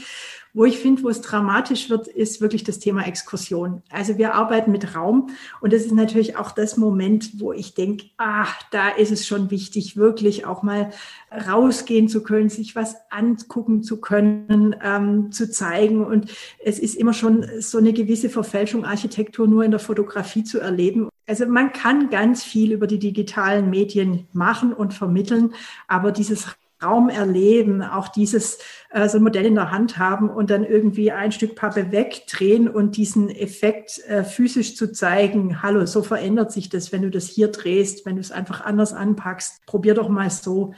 Wo 0.53 0.65
ich 0.65 0.79
finde, 0.79 1.03
wo 1.03 1.09
es 1.09 1.21
dramatisch 1.21 1.89
wird, 1.89 2.07
ist 2.07 2.41
wirklich 2.41 2.65
das 2.65 2.79
Thema 2.79 3.07
Exkursion. 3.07 3.83
Also 3.89 4.17
wir 4.17 4.35
arbeiten 4.35 4.71
mit 4.71 4.95
Raum 4.95 5.29
und 5.61 5.71
das 5.71 5.83
ist 5.83 5.93
natürlich 5.93 6.35
auch 6.35 6.51
das 6.51 6.75
Moment, 6.75 7.39
wo 7.39 7.53
ich 7.53 7.73
denke, 7.73 8.07
ah, 8.17 8.47
da 8.71 8.89
ist 8.89 9.11
es 9.11 9.25
schon 9.25 9.49
wichtig, 9.49 9.95
wirklich 9.95 10.45
auch 10.45 10.61
mal 10.61 10.91
rausgehen 11.31 12.09
zu 12.09 12.21
können, 12.21 12.49
sich 12.49 12.75
was 12.75 12.95
angucken 13.09 13.81
zu 13.81 14.01
können, 14.01 14.75
ähm, 14.83 15.31
zu 15.31 15.49
zeigen. 15.49 16.03
Und 16.05 16.29
es 16.63 16.79
ist 16.79 16.95
immer 16.95 17.13
schon 17.13 17.45
so 17.59 17.77
eine 17.77 17.93
gewisse 17.93 18.29
Verfälschung, 18.29 18.83
Architektur 18.83 19.47
nur 19.47 19.63
in 19.63 19.71
der 19.71 19.79
Fotografie 19.79 20.43
zu 20.43 20.59
erleben. 20.59 21.07
Also 21.27 21.45
man 21.45 21.71
kann 21.71 22.09
ganz 22.09 22.43
viel 22.43 22.73
über 22.73 22.87
die 22.87 22.99
digitalen 22.99 23.69
Medien 23.69 24.27
machen 24.33 24.73
und 24.73 24.93
vermitteln, 24.93 25.53
aber 25.87 26.11
dieses 26.11 26.47
Raum 26.83 27.09
erleben, 27.09 27.81
auch 27.81 28.07
dieses 28.07 28.59
äh, 28.89 29.07
so 29.07 29.17
ein 29.17 29.23
Modell 29.23 29.45
in 29.45 29.55
der 29.55 29.71
Hand 29.71 29.97
haben 29.97 30.29
und 30.29 30.49
dann 30.49 30.63
irgendwie 30.63 31.11
ein 31.11 31.31
Stück 31.31 31.55
Pappe 31.55 31.91
wegdrehen 31.91 32.67
und 32.67 32.97
diesen 32.97 33.29
Effekt 33.29 33.99
äh, 34.07 34.23
physisch 34.23 34.75
zu 34.75 34.91
zeigen, 34.91 35.61
hallo, 35.61 35.85
so 35.85 36.03
verändert 36.03 36.51
sich 36.51 36.69
das, 36.69 36.91
wenn 36.91 37.01
du 37.01 37.09
das 37.09 37.27
hier 37.27 37.49
drehst, 37.49 38.05
wenn 38.05 38.15
du 38.15 38.21
es 38.21 38.31
einfach 38.31 38.61
anders 38.61 38.93
anpackst. 38.93 39.65
Probier 39.65 39.93
doch 39.93 40.09
mal 40.09 40.29
so. 40.29 40.73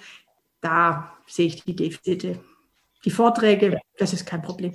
Da 0.61 1.13
sehe 1.27 1.47
ich 1.47 1.63
die 1.63 1.75
Defizite. 1.75 2.39
Die 3.05 3.11
Vorträge, 3.11 3.79
das 3.97 4.13
ist 4.13 4.25
kein 4.25 4.41
Problem. 4.41 4.73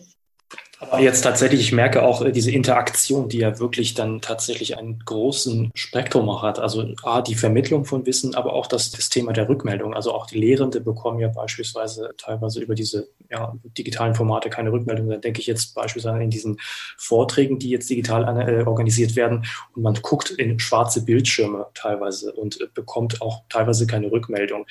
Aber 0.81 1.01
jetzt 1.01 1.23
tatsächlich, 1.23 1.61
ich 1.61 1.73
merke 1.73 2.03
auch 2.03 2.23
äh, 2.23 2.31
diese 2.31 2.53
Interaktion, 2.53 3.29
die 3.29 3.39
ja 3.39 3.59
wirklich 3.59 3.95
dann 3.95 4.21
tatsächlich 4.21 4.79
einen 4.79 5.01
großen 5.05 5.71
Spektrum 5.75 6.29
auch 6.29 6.43
hat. 6.43 6.61
Also 6.61 6.95
A, 7.03 7.21
die 7.21 7.35
Vermittlung 7.35 7.85
von 7.85 8.07
Wissen, 8.07 8.37
aber 8.37 8.53
auch 8.53 8.67
das, 8.67 8.93
das 8.93 9.09
Thema 9.09 9.33
der 9.33 9.49
Rückmeldung. 9.49 9.95
Also 9.95 10.13
auch 10.13 10.27
die 10.27 10.39
Lehrende 10.39 10.81
bekommen 10.81 11.19
ja 11.19 11.29
beispielsweise 11.29 12.11
teilweise 12.17 12.61
über 12.61 12.77
diese 12.77 13.09
ja, 13.29 13.55
digitalen 13.77 14.15
Formate 14.15 14.51
keine 14.51 14.71
Rückmeldung. 14.71 15.09
Da 15.09 15.17
denke 15.17 15.41
ich 15.41 15.49
jetzt 15.49 15.75
beispielsweise 15.75 16.23
in 16.23 16.31
diesen 16.31 16.59
Vorträgen, 16.97 17.59
die 17.59 17.71
jetzt 17.71 17.91
digital 17.91 18.25
äh, 18.49 18.63
organisiert 18.65 19.17
werden 19.17 19.47
und 19.75 19.83
man 19.83 19.95
guckt 19.95 20.31
in 20.31 20.61
schwarze 20.61 21.05
Bildschirme 21.05 21.67
teilweise 21.75 22.33
und 22.33 22.61
äh, 22.61 22.67
bekommt 22.73 23.21
auch 23.21 23.43
teilweise 23.49 23.87
keine 23.87 24.13
Rückmeldung. 24.13 24.67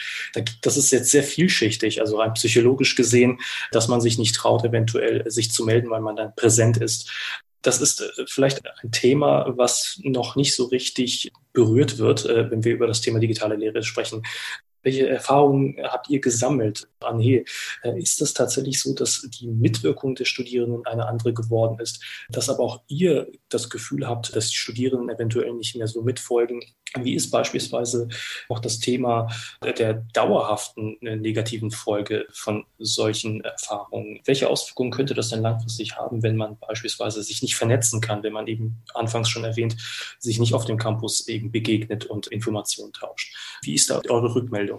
Das 0.62 0.78
ist 0.78 0.92
jetzt 0.92 1.12
sehr 1.12 1.24
vielschichtig, 1.24 2.00
also 2.00 2.18
rein 2.18 2.34
psychologisch 2.34 2.96
gesehen, 2.96 3.40
dass 3.72 3.90
man 3.90 4.00
sich 4.00 4.18
nicht 4.18 4.36
traut, 4.36 4.64
eventuell 4.64 5.30
sich 5.30 5.52
zu 5.52 5.66
melden, 5.66 5.90
weil 5.98 6.04
man 6.04 6.16
dann 6.16 6.36
präsent 6.36 6.78
ist. 6.78 7.10
Das 7.64 7.82
ist 7.82 8.02
äh, 8.02 8.26
vielleicht 8.28 8.62
ein 8.84 8.92
Thema, 8.92 9.46
was 9.58 10.00
noch 10.04 10.36
nicht 10.36 10.56
so 10.56 10.66
richtig 10.66 11.32
berührt 11.54 11.98
wird, 11.98 12.26
äh, 12.26 12.50
wenn 12.52 12.64
wir 12.64 12.74
über 12.74 12.86
das 12.86 13.02
Thema 13.02 13.20
digitale 13.20 13.56
Lehre 13.56 13.82
sprechen. 13.82 14.22
Welche 14.88 15.10
Erfahrungen 15.10 15.76
habt 15.84 16.10
ihr 16.10 16.22
gesammelt, 16.22 16.88
Anhe? 17.02 17.44
Äh, 17.84 18.00
ist 18.00 18.22
es 18.22 18.34
tatsächlich 18.34 18.82
so, 18.82 18.94
dass 18.94 19.28
die 19.38 19.48
Mitwirkung 19.48 20.16
der 20.16 20.24
Studierenden 20.24 20.86
eine 20.86 21.08
andere 21.08 21.34
geworden 21.34 21.78
ist, 21.82 22.02
dass 22.30 22.48
aber 22.48 22.64
auch 22.64 22.84
ihr 22.88 23.28
das 23.50 23.70
Gefühl 23.70 24.08
habt, 24.08 24.34
dass 24.34 24.48
die 24.48 24.56
Studierenden 24.56 25.10
eventuell 25.10 25.52
nicht 25.56 25.76
mehr 25.76 25.88
so 25.88 26.04
mitfolgen, 26.04 26.62
wie 26.96 27.16
ist 27.16 27.32
beispielsweise 27.32 28.08
auch 28.50 28.60
das 28.60 28.80
Thema 28.80 29.30
der 29.62 30.06
dauerhaften 30.14 30.98
äh, 31.02 31.16
negativen 31.16 31.72
Folge 31.72 32.26
von 32.32 32.66
solchen 32.78 33.42
Erfahrungen? 33.42 34.22
Welche 34.26 34.50
Auswirkungen 34.50 34.92
könnte 34.92 35.14
das 35.14 35.30
denn 35.30 35.42
langfristig 35.42 35.98
haben, 35.98 36.24
wenn 36.24 36.38
man 36.38 36.58
beispielsweise 36.60 37.22
sich 37.24 37.42
nicht 37.42 37.56
vernetzen 37.56 38.00
kann, 38.00 38.24
wenn 38.24 38.34
man 38.34 38.48
eben 38.48 38.84
anfangs 38.94 39.30
schon 39.30 39.44
erwähnt, 39.44 39.76
sich 40.20 40.40
nicht 40.40 40.54
auf 40.54 40.66
dem 40.66 40.78
Campus 40.78 41.28
eben 41.28 41.52
begegnet 41.52 42.06
und 42.06 42.28
Informationen 42.28 42.94
tauscht? 42.94 43.36
Wie 43.64 43.74
ist 43.74 43.90
da 43.90 44.02
eure 44.08 44.34
Rückmeldung? 44.34 44.77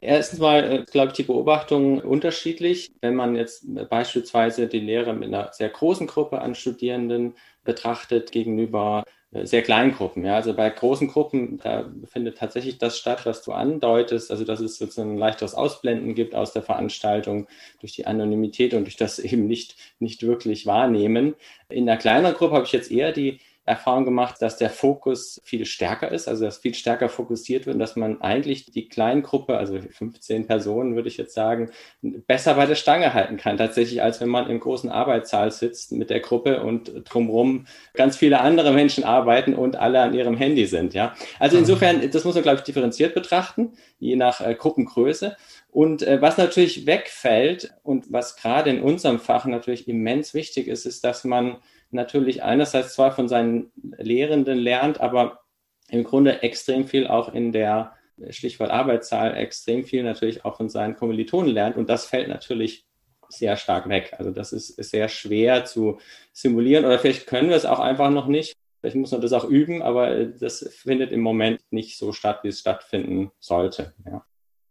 Erstens 0.00 0.38
mal, 0.38 0.64
äh, 0.64 0.84
glaube 0.84 1.08
ich, 1.08 1.14
die 1.14 1.22
Beobachtung 1.24 2.00
unterschiedlich. 2.00 2.90
Wenn 3.00 3.14
man 3.14 3.34
jetzt 3.34 3.64
beispielsweise 3.88 4.66
die 4.68 4.80
Lehre 4.80 5.12
mit 5.12 5.28
einer 5.28 5.52
sehr 5.52 5.68
großen 5.68 6.06
Gruppe 6.06 6.40
an 6.40 6.54
Studierenden 6.54 7.34
betrachtet 7.64 8.32
gegenüber 8.32 9.04
äh, 9.32 9.44
sehr 9.44 9.62
kleinen 9.62 9.92
Gruppen. 9.92 10.24
Ja, 10.24 10.36
also 10.36 10.54
bei 10.54 10.70
großen 10.70 11.08
Gruppen, 11.08 11.58
da 11.62 11.90
findet 12.04 12.38
tatsächlich 12.38 12.78
das 12.78 12.98
statt, 12.98 13.26
was 13.26 13.42
du 13.42 13.52
andeutest, 13.52 14.30
also 14.30 14.44
dass 14.44 14.60
es 14.60 14.78
sozusagen 14.78 15.14
ein 15.14 15.18
leichteres 15.18 15.54
Ausblenden 15.54 16.14
gibt 16.14 16.34
aus 16.34 16.52
der 16.52 16.62
Veranstaltung 16.62 17.46
durch 17.80 17.92
die 17.92 18.06
Anonymität 18.06 18.74
und 18.74 18.84
durch 18.84 18.96
das 18.96 19.18
eben 19.18 19.46
nicht, 19.46 19.76
nicht 19.98 20.22
wirklich 20.22 20.66
wahrnehmen. 20.66 21.34
In 21.68 21.86
der 21.86 21.98
kleineren 21.98 22.34
Gruppe 22.34 22.54
habe 22.54 22.64
ich 22.64 22.72
jetzt 22.72 22.90
eher 22.90 23.12
die 23.12 23.40
Erfahrung 23.68 24.04
gemacht, 24.04 24.36
dass 24.40 24.56
der 24.56 24.70
Fokus 24.70 25.40
viel 25.44 25.66
stärker 25.66 26.10
ist, 26.10 26.28
also 26.28 26.44
dass 26.44 26.58
viel 26.58 26.74
stärker 26.74 27.08
fokussiert 27.08 27.66
wird 27.66 27.74
und 27.74 27.80
dass 27.80 27.96
man 27.96 28.20
eigentlich 28.20 28.66
die 28.66 28.88
kleinen 28.88 29.22
Gruppe, 29.22 29.56
also 29.56 29.78
15 29.80 30.46
Personen 30.46 30.96
würde 30.96 31.08
ich 31.08 31.16
jetzt 31.16 31.34
sagen, 31.34 31.70
besser 32.02 32.54
bei 32.54 32.66
der 32.66 32.74
Stange 32.74 33.14
halten 33.14 33.36
kann, 33.36 33.56
tatsächlich, 33.56 34.02
als 34.02 34.20
wenn 34.20 34.28
man 34.28 34.48
im 34.50 34.60
großen 34.60 34.90
Arbeitssaal 34.90 35.50
sitzt 35.50 35.92
mit 35.92 36.10
der 36.10 36.20
Gruppe 36.20 36.62
und 36.62 36.92
drumherum 37.04 37.66
ganz 37.94 38.16
viele 38.16 38.40
andere 38.40 38.72
Menschen 38.72 39.04
arbeiten 39.04 39.54
und 39.54 39.76
alle 39.76 40.00
an 40.00 40.14
ihrem 40.14 40.36
Handy 40.36 40.66
sind. 40.66 40.94
Ja, 40.94 41.14
also 41.38 41.56
mhm. 41.56 41.62
insofern, 41.62 42.10
das 42.10 42.24
muss 42.24 42.34
man, 42.34 42.42
glaube 42.42 42.58
ich, 42.58 42.64
differenziert 42.64 43.14
betrachten, 43.14 43.72
je 43.98 44.16
nach 44.16 44.40
äh, 44.40 44.54
Gruppengröße. 44.54 45.36
Und 45.70 46.02
äh, 46.02 46.20
was 46.20 46.38
natürlich 46.38 46.86
wegfällt 46.86 47.74
und 47.82 48.10
was 48.10 48.36
gerade 48.36 48.70
in 48.70 48.82
unserem 48.82 49.20
Fach 49.20 49.44
natürlich 49.44 49.86
immens 49.86 50.34
wichtig 50.34 50.66
ist, 50.66 50.86
ist, 50.86 51.04
dass 51.04 51.24
man 51.24 51.58
natürlich 51.90 52.42
einerseits 52.42 52.94
zwar 52.94 53.12
von 53.12 53.28
seinen 53.28 53.72
Lehrenden 53.96 54.58
lernt, 54.58 55.00
aber 55.00 55.40
im 55.88 56.04
Grunde 56.04 56.42
extrem 56.42 56.86
viel 56.86 57.06
auch 57.06 57.32
in 57.32 57.52
der 57.52 57.94
Stichwort 58.30 58.70
Arbeitszahl, 58.70 59.36
extrem 59.36 59.84
viel 59.84 60.02
natürlich 60.02 60.44
auch 60.44 60.56
von 60.56 60.68
seinen 60.68 60.96
Kommilitonen 60.96 61.52
lernt. 61.52 61.76
Und 61.76 61.88
das 61.88 62.06
fällt 62.06 62.28
natürlich 62.28 62.84
sehr 63.28 63.56
stark 63.56 63.88
weg. 63.88 64.14
Also 64.18 64.30
das 64.30 64.52
ist, 64.52 64.76
sehr 64.76 65.08
schwer 65.08 65.64
zu 65.64 65.98
simulieren 66.32 66.84
oder 66.84 66.98
vielleicht 66.98 67.26
können 67.26 67.50
wir 67.50 67.56
es 67.56 67.66
auch 67.66 67.80
einfach 67.80 68.10
noch 68.10 68.26
nicht. 68.26 68.54
Vielleicht 68.80 68.96
muss 68.96 69.12
man 69.12 69.20
das 69.20 69.32
auch 69.32 69.44
üben, 69.44 69.82
aber 69.82 70.24
das 70.24 70.68
findet 70.72 71.12
im 71.12 71.20
Moment 71.20 71.60
nicht 71.70 71.98
so 71.98 72.12
statt, 72.12 72.40
wie 72.42 72.48
es 72.48 72.60
stattfinden 72.60 73.30
sollte. 73.40 73.92
Ja. 74.06 74.24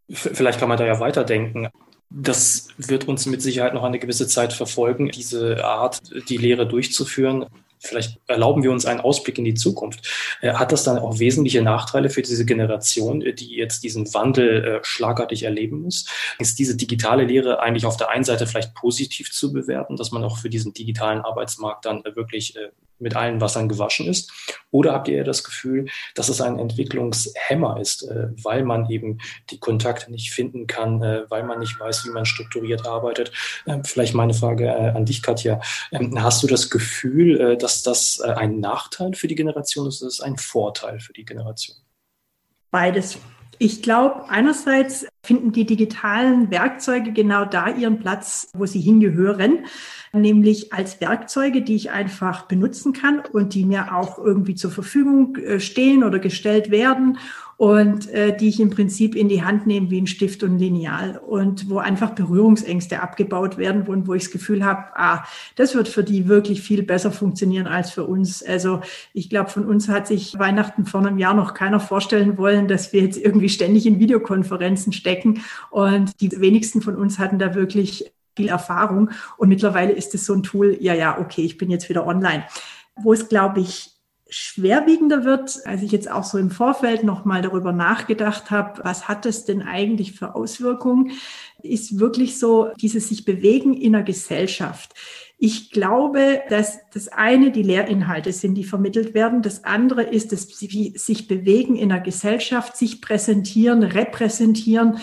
Vielleicht 0.10 0.60
kann 0.60 0.70
man 0.70 0.78
da 0.78 0.86
ja 0.86 1.00
weiterdenken. 1.00 1.70
Das 2.10 2.70
wird 2.78 3.08
uns 3.08 3.26
mit 3.26 3.42
Sicherheit 3.42 3.74
noch 3.74 3.84
eine 3.84 4.00
gewisse 4.00 4.28
Zeit 4.28 4.54
verfolgen, 4.54 5.10
diese 5.10 5.64
Art, 5.64 6.00
die 6.30 6.38
Lehre 6.38 6.66
durchzuführen. 6.66 7.46
Vielleicht 7.80 8.20
erlauben 8.28 8.64
wir 8.64 8.72
uns 8.72 8.86
einen 8.86 9.02
Ausblick 9.02 9.38
in 9.38 9.46
die 9.46 9.54
Zukunft. 9.54 10.08
Äh, 10.42 10.54
hat 10.54 10.72
das 10.72 10.84
dann 10.84 10.98
auch 10.98 11.20
wesentliche 11.20 11.62
Nachteile 11.62 12.10
für 12.10 12.22
diese 12.22 12.46
Generation, 12.46 13.20
die 13.20 13.56
jetzt 13.56 13.84
diesen 13.84 14.12
Wandel 14.14 14.64
äh, 14.64 14.80
schlagartig 14.84 15.44
erleben 15.44 15.82
muss? 15.84 16.06
Ist 16.40 16.58
diese 16.58 16.76
digitale 16.76 17.26
Lehre 17.26 17.60
eigentlich 17.60 17.86
auf 17.86 17.98
der 17.98 18.10
einen 18.10 18.24
Seite 18.24 18.48
vielleicht 18.48 18.74
positiv 18.74 19.32
zu 19.32 19.54
bewerten, 19.54 19.96
dass 19.96 20.12
man 20.12 20.24
auch 20.24 20.40
für 20.40 20.50
diesen 20.50 20.74
digitalen 20.74 21.22
Arbeitsmarkt 21.22 21.86
dann 21.86 22.04
äh, 22.04 22.16
wirklich 22.16 22.56
mit 23.00 23.16
allen 23.16 23.42
Wassern 23.42 23.70
gewaschen 23.70 24.08
ist? 24.08 24.32
Oder 24.72 24.94
habt 24.94 25.08
ihr 25.08 25.24
das 25.24 25.44
Gefühl, 25.44 25.88
dass 26.16 26.30
es 26.30 26.42
ein 26.42 26.60
Entwicklungshemmer 26.60 27.80
ist, 27.80 28.04
äh, 28.04 28.28
weil 28.44 28.64
man 28.64 28.90
eben 28.90 29.20
die 29.50 29.60
Kontakte 29.60 30.12
nicht 30.12 30.32
finden 30.32 30.68
kann, 30.68 31.02
äh, 31.02 31.30
weil 31.30 31.44
man 31.44 31.60
nicht 31.60 31.80
weiß, 31.80 32.06
wie 32.06 32.12
man 32.12 32.26
strukturiert 32.26 32.86
arbeitet? 32.86 33.32
Ähm, 33.66 33.84
vielleicht 33.84 34.14
meine 34.14 34.34
Frage 34.34 34.66
äh, 34.66 34.90
an 34.90 35.06
dich, 35.06 35.22
Katja. 35.22 35.62
Ähm, 35.92 36.22
hast 36.22 36.44
du 36.44 36.48
das 36.48 36.70
Gefühl, 36.70 37.58
dass 37.58 37.84
das 37.84 38.20
ein 38.22 38.60
Nachteil 38.60 39.14
für 39.14 39.28
die 39.28 39.36
Generation 39.36 39.88
ist, 39.88 40.02
oder 40.02 40.10
ist 40.10 40.22
ein 40.22 40.38
Vorteil 40.38 41.00
für 41.00 41.14
die 41.14 41.26
Generation? 41.26 41.78
Beides. 42.72 43.18
Ich 43.60 43.82
glaube, 43.82 44.30
einerseits 44.30 45.08
finden 45.28 45.52
die 45.52 45.66
digitalen 45.66 46.50
Werkzeuge 46.50 47.12
genau 47.12 47.44
da 47.44 47.68
ihren 47.70 48.00
Platz, 48.00 48.50
wo 48.54 48.66
sie 48.66 48.80
hingehören, 48.80 49.66
nämlich 50.14 50.72
als 50.72 51.02
Werkzeuge, 51.02 51.62
die 51.62 51.76
ich 51.76 51.92
einfach 51.92 52.44
benutzen 52.44 52.94
kann 52.94 53.20
und 53.20 53.54
die 53.54 53.66
mir 53.66 53.94
auch 53.94 54.18
irgendwie 54.18 54.56
zur 54.56 54.72
Verfügung 54.72 55.36
äh, 55.36 55.60
stehen 55.60 56.06
oder 56.06 56.20
gestellt 56.20 56.72
werden 56.72 57.18
und 57.58 58.08
äh, 58.14 58.38
die 58.38 58.50
ich 58.50 58.60
im 58.60 58.70
Prinzip 58.70 59.16
in 59.16 59.30
die 59.30 59.44
Hand 59.44 59.66
nehme 59.66 59.90
wie 59.90 60.00
ein 60.00 60.08
Stift 60.08 60.44
und 60.44 60.60
Lineal 60.60 61.18
und 61.18 61.70
wo 61.70 61.80
einfach 61.80 62.12
Berührungsängste 62.12 63.02
abgebaut 63.02 63.58
werden 63.58 63.88
und 63.88 64.08
wo 64.08 64.14
ich 64.14 64.24
das 64.24 64.32
Gefühl 64.32 64.64
habe, 64.64 64.86
ah, 64.94 65.24
das 65.56 65.74
wird 65.74 65.88
für 65.88 66.04
die 66.04 66.28
wirklich 66.28 66.62
viel 66.62 66.84
besser 66.84 67.12
funktionieren 67.12 67.66
als 67.66 67.90
für 67.90 68.04
uns. 68.04 68.44
Also 68.44 68.82
ich 69.14 69.30
glaube, 69.30 69.50
von 69.50 69.66
uns 69.66 69.90
hat 69.90 70.06
sich 70.06 70.38
Weihnachten 70.38 70.86
vor 70.86 71.02
einem 71.02 71.18
Jahr 71.18 71.34
noch 71.34 71.56
keiner 71.56 71.80
vorstellen 71.80 72.38
wollen, 72.38 72.68
dass 72.68 72.94
wir 72.94 73.02
jetzt 73.02 73.18
irgendwie 73.18 73.50
ständig 73.50 73.88
in 73.88 74.00
Videokonferenzen 74.00 74.94
stecken 74.94 75.17
und 75.70 76.20
die 76.22 76.32
wenigsten 76.40 76.82
von 76.82 76.96
uns 76.96 77.20
hatten 77.20 77.40
da 77.40 77.56
wirklich 77.56 78.12
viel 78.36 78.50
Erfahrung 78.50 79.10
und 79.38 79.50
mittlerweile 79.50 79.94
ist 79.94 80.14
es 80.14 80.26
so 80.26 80.34
ein 80.34 80.44
Tool, 80.44 80.78
ja, 80.80 80.94
ja, 80.94 81.20
okay, 81.20 81.42
ich 81.42 81.58
bin 81.58 81.72
jetzt 81.72 81.90
wieder 81.90 82.06
online. 82.06 82.46
Wo 82.96 83.14
es, 83.14 83.30
glaube 83.30 83.62
ich, 83.62 83.98
schwerwiegender 84.30 85.24
wird, 85.24 85.60
als 85.66 85.82
ich 85.82 85.92
jetzt 85.92 86.12
auch 86.12 86.24
so 86.24 86.38
im 86.38 86.52
Vorfeld 86.52 87.04
nochmal 87.04 87.42
darüber 87.42 87.72
nachgedacht 87.72 88.52
habe, 88.52 88.84
was 88.84 89.08
hat 89.08 89.26
das 89.26 89.46
denn 89.46 89.62
eigentlich 89.62 90.14
für 90.14 90.36
Auswirkungen, 90.36 91.12
ist 91.64 92.00
wirklich 92.00 92.38
so 92.40 92.72
dieses 92.80 93.10
sich 93.10 93.26
bewegen 93.26 93.74
in 93.74 93.94
der 93.94 94.04
Gesellschaft. 94.04 94.94
Ich 95.40 95.70
glaube, 95.70 96.42
dass 96.50 96.80
das 96.92 97.10
eine 97.10 97.52
die 97.52 97.62
Lehrinhalte 97.62 98.34
sind, 98.34 98.56
die 98.56 98.64
vermittelt 98.64 99.14
werden. 99.14 99.44
Das 99.44 99.64
andere 99.64 100.02
ist 100.02 100.32
das 100.32 100.48
sich 100.48 101.28
bewegen 101.28 101.76
in 101.76 101.90
der 101.90 102.00
Gesellschaft, 102.00 102.76
sich 102.76 103.02
präsentieren, 103.02 103.84
repräsentieren, 103.84 104.98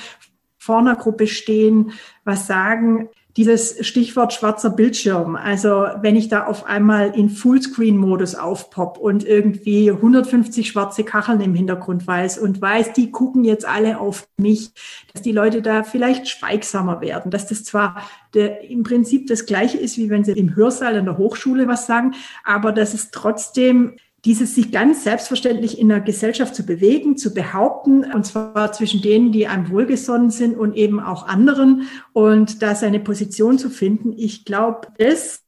vor 0.58 0.78
einer 0.78 0.96
Gruppe 0.96 1.26
stehen, 1.26 1.92
was 2.24 2.46
sagen 2.46 3.10
dieses 3.36 3.84
Stichwort 3.84 4.32
schwarzer 4.32 4.70
Bildschirm. 4.70 5.34
Also 5.34 5.86
wenn 6.00 6.14
ich 6.14 6.28
da 6.28 6.46
auf 6.46 6.66
einmal 6.66 7.16
in 7.16 7.28
Fullscreen-Modus 7.28 8.36
aufpopp 8.36 8.98
und 8.98 9.26
irgendwie 9.26 9.90
150 9.90 10.68
schwarze 10.68 11.02
Kacheln 11.02 11.40
im 11.40 11.54
Hintergrund 11.54 12.06
weiß 12.06 12.38
und 12.38 12.60
weiß, 12.60 12.92
die 12.92 13.10
gucken 13.10 13.44
jetzt 13.44 13.66
alle 13.66 13.98
auf 13.98 14.28
mich, 14.36 14.70
dass 15.12 15.22
die 15.22 15.32
Leute 15.32 15.62
da 15.62 15.82
vielleicht 15.82 16.28
schweigsamer 16.28 17.00
werden, 17.00 17.32
dass 17.32 17.46
das 17.48 17.64
zwar 17.64 18.02
der, 18.34 18.68
im 18.70 18.84
Prinzip 18.84 19.26
das 19.26 19.46
Gleiche 19.46 19.78
ist, 19.78 19.98
wie 19.98 20.10
wenn 20.10 20.24
sie 20.24 20.32
im 20.32 20.54
Hörsaal 20.54 20.94
in 20.96 21.04
der 21.04 21.18
Hochschule 21.18 21.66
was 21.66 21.86
sagen, 21.86 22.14
aber 22.44 22.70
dass 22.70 22.94
es 22.94 23.10
trotzdem 23.10 23.96
dieses 24.24 24.54
sich 24.54 24.72
ganz 24.72 25.04
selbstverständlich 25.04 25.78
in 25.78 25.88
der 25.88 26.00
Gesellschaft 26.00 26.54
zu 26.54 26.64
bewegen, 26.64 27.16
zu 27.16 27.34
behaupten, 27.34 28.04
und 28.12 28.24
zwar 28.24 28.72
zwischen 28.72 29.02
denen, 29.02 29.32
die 29.32 29.46
einem 29.46 29.70
wohlgesonnen 29.70 30.30
sind 30.30 30.56
und 30.56 30.74
eben 30.74 31.00
auch 31.00 31.26
anderen 31.26 31.88
und 32.12 32.62
da 32.62 32.74
seine 32.74 33.00
Position 33.00 33.58
zu 33.58 33.68
finden. 33.68 34.14
Ich 34.16 34.44
glaube, 34.44 34.88
das 34.98 35.44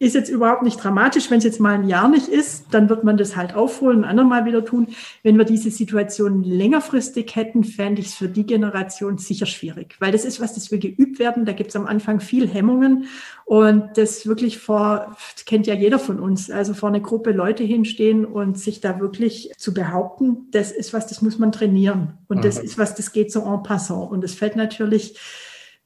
ist 0.00 0.14
jetzt 0.14 0.30
überhaupt 0.30 0.62
nicht 0.62 0.82
dramatisch. 0.82 1.30
Wenn 1.30 1.38
es 1.38 1.44
jetzt 1.44 1.60
mal 1.60 1.74
ein 1.74 1.86
Jahr 1.86 2.08
nicht 2.08 2.26
ist, 2.26 2.64
dann 2.70 2.88
wird 2.88 3.04
man 3.04 3.18
das 3.18 3.36
halt 3.36 3.54
aufholen, 3.54 3.98
ein 3.98 4.10
andermal 4.10 4.46
wieder 4.46 4.64
tun. 4.64 4.88
Wenn 5.22 5.36
wir 5.36 5.44
diese 5.44 5.70
Situation 5.70 6.42
längerfristig 6.42 7.36
hätten, 7.36 7.64
fände 7.64 8.00
ich 8.00 8.08
es 8.08 8.14
für 8.14 8.28
die 8.28 8.46
Generation 8.46 9.18
sicher 9.18 9.44
schwierig, 9.44 9.96
weil 10.00 10.10
das 10.10 10.24
ist 10.24 10.40
was, 10.40 10.54
das 10.54 10.70
will 10.70 10.78
geübt 10.78 11.18
werden. 11.18 11.44
Da 11.44 11.52
gibt 11.52 11.68
es 11.68 11.76
am 11.76 11.86
Anfang 11.86 12.20
viel 12.20 12.48
Hemmungen 12.48 13.04
und 13.44 13.90
das 13.96 14.26
wirklich 14.26 14.58
vor, 14.58 15.16
das 15.34 15.44
kennt 15.44 15.66
ja 15.66 15.74
jeder 15.74 15.98
von 15.98 16.18
uns, 16.18 16.50
also 16.50 16.72
vor 16.72 16.88
eine 16.88 17.02
Gruppe 17.02 17.32
Leute 17.32 17.62
hinstehen 17.62 18.24
und 18.24 18.58
sich 18.58 18.80
da 18.80 19.00
wirklich 19.00 19.52
zu 19.58 19.74
behaupten, 19.74 20.48
das 20.50 20.72
ist 20.72 20.94
was, 20.94 21.08
das 21.08 21.20
muss 21.20 21.38
man 21.38 21.52
trainieren 21.52 22.14
und 22.26 22.42
das 22.42 22.58
mhm. 22.58 22.64
ist 22.64 22.78
was, 22.78 22.94
das 22.94 23.12
geht 23.12 23.30
so 23.30 23.40
en 23.42 23.62
passant 23.62 24.10
und 24.10 24.24
das 24.24 24.32
fällt 24.32 24.56
natürlich 24.56 25.18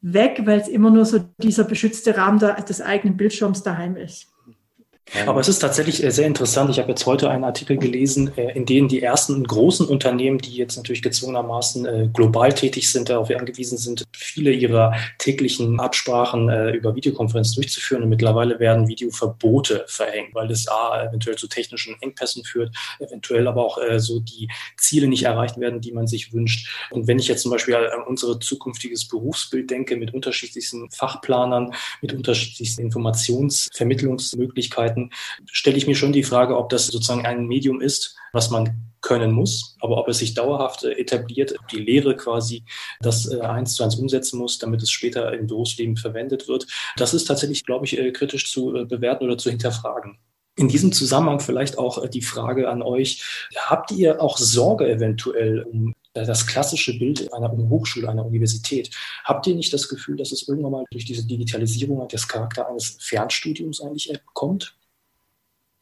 weg, 0.04 0.42
weil 0.44 0.60
es 0.60 0.68
immer 0.68 0.90
nur 0.90 1.06
so 1.06 1.18
dieser 1.38 1.64
beschützte 1.64 2.16
Rahmen 2.16 2.38
des 2.38 2.80
eigenen 2.82 3.16
Bildschirms 3.16 3.62
daheim 3.62 3.96
ist. 3.96 4.33
Aber 5.26 5.40
es 5.40 5.48
ist 5.48 5.58
tatsächlich 5.58 6.02
äh, 6.02 6.10
sehr 6.10 6.26
interessant. 6.26 6.70
Ich 6.70 6.78
habe 6.78 6.88
jetzt 6.88 7.04
heute 7.06 7.30
einen 7.30 7.44
Artikel 7.44 7.76
gelesen, 7.76 8.32
äh, 8.36 8.52
in 8.52 8.64
dem 8.64 8.88
die 8.88 9.02
ersten 9.02 9.44
großen 9.44 9.86
Unternehmen, 9.86 10.38
die 10.38 10.56
jetzt 10.56 10.76
natürlich 10.76 11.02
gezwungenermaßen 11.02 11.86
äh, 11.86 12.08
global 12.12 12.52
tätig 12.52 12.90
sind, 12.90 13.10
darauf 13.10 13.30
angewiesen 13.30 13.78
sind, 13.78 14.04
viele 14.12 14.50
ihrer 14.50 14.94
täglichen 15.18 15.78
Absprachen 15.80 16.48
über 16.74 16.94
Videokonferenz 16.94 17.54
durchzuführen. 17.54 18.04
Und 18.04 18.08
mittlerweile 18.08 18.58
werden 18.60 18.88
Videoverbote 18.88 19.84
verhängt, 19.88 20.34
weil 20.34 20.50
es 20.50 20.68
A, 20.68 21.04
eventuell 21.04 21.36
zu 21.36 21.48
technischen 21.48 21.96
Engpässen 22.00 22.44
führt, 22.44 22.74
eventuell 22.98 23.46
aber 23.48 23.64
auch 23.64 23.78
so 23.96 24.20
die 24.20 24.48
Ziele 24.76 25.08
nicht 25.08 25.24
erreicht 25.24 25.58
werden, 25.58 25.80
die 25.80 25.92
man 25.92 26.06
sich 26.06 26.32
wünscht. 26.32 26.68
Und 26.90 27.06
wenn 27.06 27.18
ich 27.18 27.28
jetzt 27.28 27.42
zum 27.42 27.50
Beispiel 27.50 27.74
an 27.74 28.02
unser 28.06 28.40
zukünftiges 28.40 29.08
Berufsbild 29.08 29.70
denke, 29.70 29.96
mit 29.96 30.14
unterschiedlichsten 30.14 30.90
Fachplanern, 30.90 31.74
mit 32.00 32.12
unterschiedlichsten 32.12 32.82
Informationsvermittlungsmöglichkeiten, 32.82 34.93
Möglichkeiten, 34.94 35.10
stelle 35.50 35.76
ich 35.76 35.86
mir 35.86 35.94
schon 35.94 36.12
die 36.12 36.22
Frage, 36.22 36.56
ob 36.56 36.68
das 36.68 36.86
sozusagen 36.86 37.26
ein 37.26 37.46
Medium 37.46 37.80
ist, 37.80 38.16
was 38.32 38.50
man 38.50 38.90
können 39.00 39.32
muss, 39.32 39.76
aber 39.80 39.98
ob 39.98 40.08
es 40.08 40.18
sich 40.18 40.34
dauerhaft 40.34 40.84
äh, 40.84 40.92
etabliert, 40.92 41.54
ob 41.58 41.68
die 41.68 41.78
Lehre 41.78 42.16
quasi 42.16 42.64
das 43.00 43.30
äh, 43.30 43.40
eins 43.40 43.74
zu 43.74 43.84
eins 43.84 43.96
umsetzen 43.96 44.38
muss, 44.38 44.58
damit 44.58 44.82
es 44.82 44.90
später 44.90 45.32
im 45.34 45.46
Berufsleben 45.46 45.96
verwendet 45.96 46.48
wird, 46.48 46.66
das 46.96 47.12
ist 47.12 47.26
tatsächlich, 47.26 47.64
glaube 47.64 47.84
ich, 47.84 47.98
äh, 47.98 48.12
kritisch 48.12 48.50
zu 48.50 48.72
bewerten 48.88 49.24
oder 49.24 49.36
zu 49.36 49.50
hinterfragen. 49.50 50.18
In 50.56 50.68
diesem 50.68 50.92
Zusammenhang 50.92 51.40
vielleicht 51.40 51.78
auch 51.78 52.08
die 52.08 52.22
Frage 52.22 52.70
an 52.70 52.80
euch, 52.80 53.48
habt 53.56 53.90
ihr 53.90 54.22
auch 54.22 54.38
Sorge 54.38 54.88
eventuell 54.88 55.64
um 55.64 55.94
das 56.14 56.46
klassische 56.46 56.96
Bild 56.96 57.32
einer 57.32 57.50
Hochschule, 57.50 58.08
einer 58.08 58.24
Universität. 58.24 58.90
Habt 59.24 59.46
ihr 59.48 59.56
nicht 59.56 59.72
das 59.72 59.88
Gefühl, 59.88 60.16
dass 60.16 60.30
es 60.30 60.46
irgendwann 60.48 60.72
mal 60.72 60.84
durch 60.90 61.04
diese 61.04 61.26
Digitalisierung 61.26 62.06
das 62.08 62.28
Charakter 62.28 62.68
eines 62.68 62.96
Fernstudiums 63.00 63.80
eigentlich 63.80 64.12
bekommt? 64.24 64.76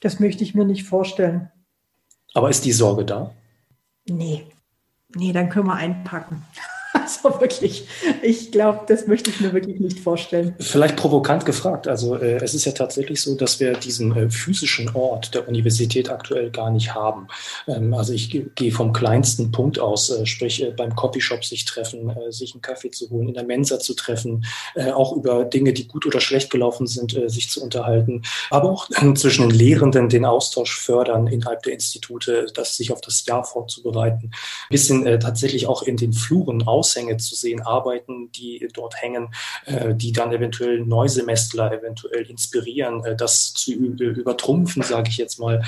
Das 0.03 0.19
möchte 0.19 0.43
ich 0.43 0.55
mir 0.55 0.65
nicht 0.65 0.83
vorstellen. 0.83 1.51
Aber 2.35 2.51
ist 2.51 2.65
die 2.65 2.73
Sorge 2.73 3.05
da? 3.05 3.33
Nee. 4.05 4.47
Nee, 5.15 5.33
dann 5.33 5.49
können 5.49 5.69
wir 5.69 5.75
einpacken. 5.75 6.45
Also 7.03 7.41
wirklich, 7.41 7.85
ich 8.23 8.53
glaube, 8.53 8.81
das 8.87 9.07
möchte 9.07 9.31
ich 9.31 9.41
mir 9.41 9.53
wirklich 9.53 9.81
nicht 9.81 9.99
vorstellen. 10.01 10.55
Vielleicht 10.61 10.97
provokant 10.97 11.45
gefragt. 11.45 11.89
Also 11.89 12.17
äh, 12.17 12.37
es 12.43 12.55
ist 12.55 12.65
ja 12.65 12.73
tatsächlich 12.73 13.21
so, 13.21 13.35
dass 13.35 13.59
wir 13.59 13.73
diesen 13.73 14.15
äh, 14.17 14.31
physischen 14.31 14.95
Ort 14.95 15.35
der 15.35 15.49
Universität 15.49 16.11
aktuell 16.11 16.51
gar 16.51 16.71
nicht 16.71 16.95
haben. 16.95 17.27
Ähm, 17.67 17.93
also 17.93 18.13
ich 18.13 18.31
gehe 18.55 18.73
vom 18.73 18.93
kleinsten 18.93 19.51
Punkt 19.51 19.81
aus, 19.81 20.11
äh, 20.11 20.27
sprich 20.27 20.63
äh, 20.63 20.71
beim 20.71 20.95
Coffeeshop 20.95 21.45
sich 21.45 21.65
treffen, 21.65 22.11
äh, 22.11 22.31
sich 22.31 22.55
einen 22.55 22.63
Kaffee 22.63 22.91
zu 22.91 23.11
holen, 23.11 23.29
in 23.29 23.35
der 23.35 23.45
Mensa 23.45 23.81
zu 23.81 23.95
treffen, 23.95 24.45
äh, 24.75 24.93
auch 24.93 25.17
über 25.17 25.45
Dinge, 25.45 25.73
die 25.73 25.89
gut 25.89 26.07
oder 26.07 26.21
schlecht 26.21 26.51
gelaufen 26.51 26.87
sind, 26.87 27.19
sich 27.27 27.51
zu 27.51 27.63
unterhalten, 27.63 28.23
aber 28.51 28.71
auch 28.71 28.89
zwischen 29.15 29.49
den 29.49 29.59
Lehrenden 29.59 30.09
den 30.09 30.25
Austausch 30.25 30.79
fördern 30.79 31.27
innerhalb 31.27 31.63
der 31.63 31.73
Institute, 31.73 32.47
das 32.55 32.77
sich 32.77 32.93
auf 32.93 33.01
das 33.01 33.25
Jahr 33.27 33.45
vorzubereiten, 33.45 34.31
bisschen 34.71 35.05
tatsächlich 35.21 35.67
auch 35.67 35.83
in 35.83 35.97
den 35.97 36.13
Fluren 36.13 36.63
aus 36.63 36.92
Aushänge 36.93 37.17
zu 37.17 37.35
sehen, 37.35 37.63
Arbeiten, 37.63 38.31
die 38.33 38.69
dort 38.73 39.01
hängen, 39.01 39.29
äh, 39.67 39.95
die 39.95 40.13
dann 40.13 40.33
eventuell 40.33 40.81
Neusemestler 40.81 41.73
eventuell 41.73 42.23
inspirieren, 42.27 43.05
äh, 43.05 43.17
das 43.17 43.55
zu 43.55 43.73
übertrumpfen, 43.73 44.83
sage 44.83 45.09
ich 45.09 45.17
jetzt 45.17 45.39
mal. 45.39 45.63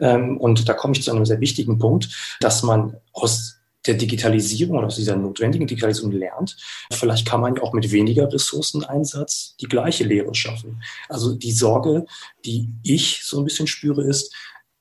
Ähm, 0.00 0.36
und 0.38 0.68
da 0.68 0.74
komme 0.74 0.94
ich 0.94 1.02
zu 1.02 1.10
einem 1.10 1.24
sehr 1.24 1.40
wichtigen 1.40 1.78
Punkt, 1.78 2.36
dass 2.40 2.62
man 2.62 2.96
aus 3.12 3.54
der 3.86 3.94
Digitalisierung 3.94 4.78
oder 4.78 4.88
aus 4.88 4.96
dieser 4.96 5.16
notwendigen 5.16 5.66
Digitalisierung 5.66 6.10
lernt. 6.10 6.56
Vielleicht 6.92 7.26
kann 7.26 7.40
man 7.40 7.58
auch 7.58 7.72
mit 7.72 7.92
weniger 7.92 8.32
Ressourceneinsatz 8.32 9.54
die 9.60 9.68
gleiche 9.68 10.02
Lehre 10.02 10.34
schaffen. 10.34 10.82
Also 11.08 11.34
die 11.34 11.52
Sorge, 11.52 12.04
die 12.44 12.68
ich 12.82 13.20
so 13.22 13.38
ein 13.38 13.44
bisschen 13.44 13.68
spüre, 13.68 14.02
ist, 14.02 14.34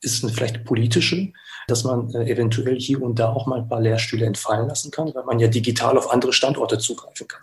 ist 0.05 0.23
eine 0.23 0.31
vielleicht 0.31 0.63
politische, 0.65 1.33
dass 1.67 1.83
man 1.83 2.13
äh, 2.13 2.31
eventuell 2.31 2.79
hier 2.79 3.01
und 3.01 3.19
da 3.19 3.29
auch 3.29 3.47
mal 3.47 3.59
ein 3.59 3.67
paar 3.67 3.81
Lehrstühle 3.81 4.25
entfallen 4.25 4.67
lassen 4.67 4.91
kann, 4.91 5.13
weil 5.13 5.25
man 5.25 5.39
ja 5.39 5.47
digital 5.47 5.97
auf 5.97 6.11
andere 6.11 6.33
Standorte 6.33 6.77
zugreifen 6.77 7.27
kann. 7.27 7.41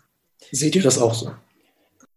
Seht 0.51 0.77
ihr 0.77 0.83
das 0.83 0.99
auch 0.99 1.15
so? 1.15 1.33